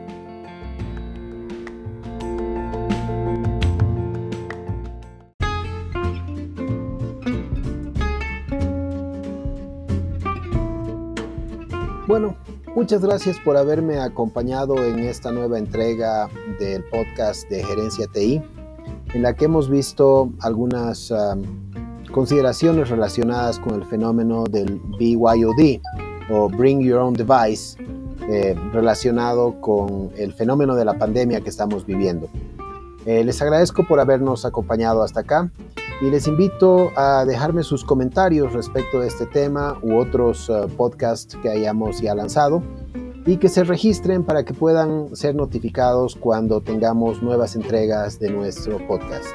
Bueno, 12.14 12.36
muchas 12.76 13.02
gracias 13.02 13.40
por 13.40 13.58
haberme 13.58 13.98
acompañado 13.98 14.86
en 14.86 15.00
esta 15.00 15.32
nueva 15.32 15.58
entrega 15.58 16.30
del 16.60 16.84
podcast 16.84 17.50
de 17.50 17.64
Gerencia 17.64 18.06
TI, 18.06 18.40
en 19.16 19.24
la 19.24 19.34
que 19.34 19.46
hemos 19.46 19.68
visto 19.68 20.32
algunas 20.40 21.12
consideraciones 22.12 22.92
relacionadas 22.92 23.58
con 23.58 23.82
el 23.82 23.86
fenómeno 23.86 24.44
del 24.44 24.80
BYOD 25.00 25.82
o 26.30 26.50
Bring 26.50 26.82
Your 26.82 27.00
Own 27.00 27.16
Device, 27.16 27.84
eh, 28.30 28.56
relacionado 28.72 29.60
con 29.60 30.12
el 30.16 30.34
fenómeno 30.34 30.76
de 30.76 30.86
la 30.86 30.94
pandemia 30.94 31.42
que 31.42 31.50
estamos 31.50 31.84
viviendo. 31.84 32.30
Eh, 33.08 33.24
les 33.24 33.42
agradezco 33.42 33.88
por 33.88 34.00
habernos 34.00 34.46
acompañado 34.46 35.02
hasta 35.02 35.22
acá 35.22 35.50
y 36.04 36.10
les 36.10 36.28
invito 36.28 36.92
a 36.98 37.24
dejarme 37.24 37.64
sus 37.64 37.86
comentarios 37.86 38.52
respecto 38.52 39.00
de 39.00 39.08
este 39.08 39.26
tema 39.26 39.80
u 39.82 39.96
otros 39.96 40.50
uh, 40.50 40.68
podcasts 40.76 41.38
que 41.42 41.50
hayamos 41.50 42.02
ya 42.02 42.14
lanzado 42.14 42.62
y 43.26 43.38
que 43.38 43.48
se 43.48 43.64
registren 43.64 44.26
para 44.26 44.44
que 44.44 44.54
puedan 44.54 45.16
ser 45.16 45.34
notificados 45.34 46.18
cuando 46.18 46.60
tengamos 46.60 47.24
nuevas 47.24 47.56
entregas 47.56 48.20
de 48.20 48.32
nuestro 48.32 48.86
podcast. 48.86 49.28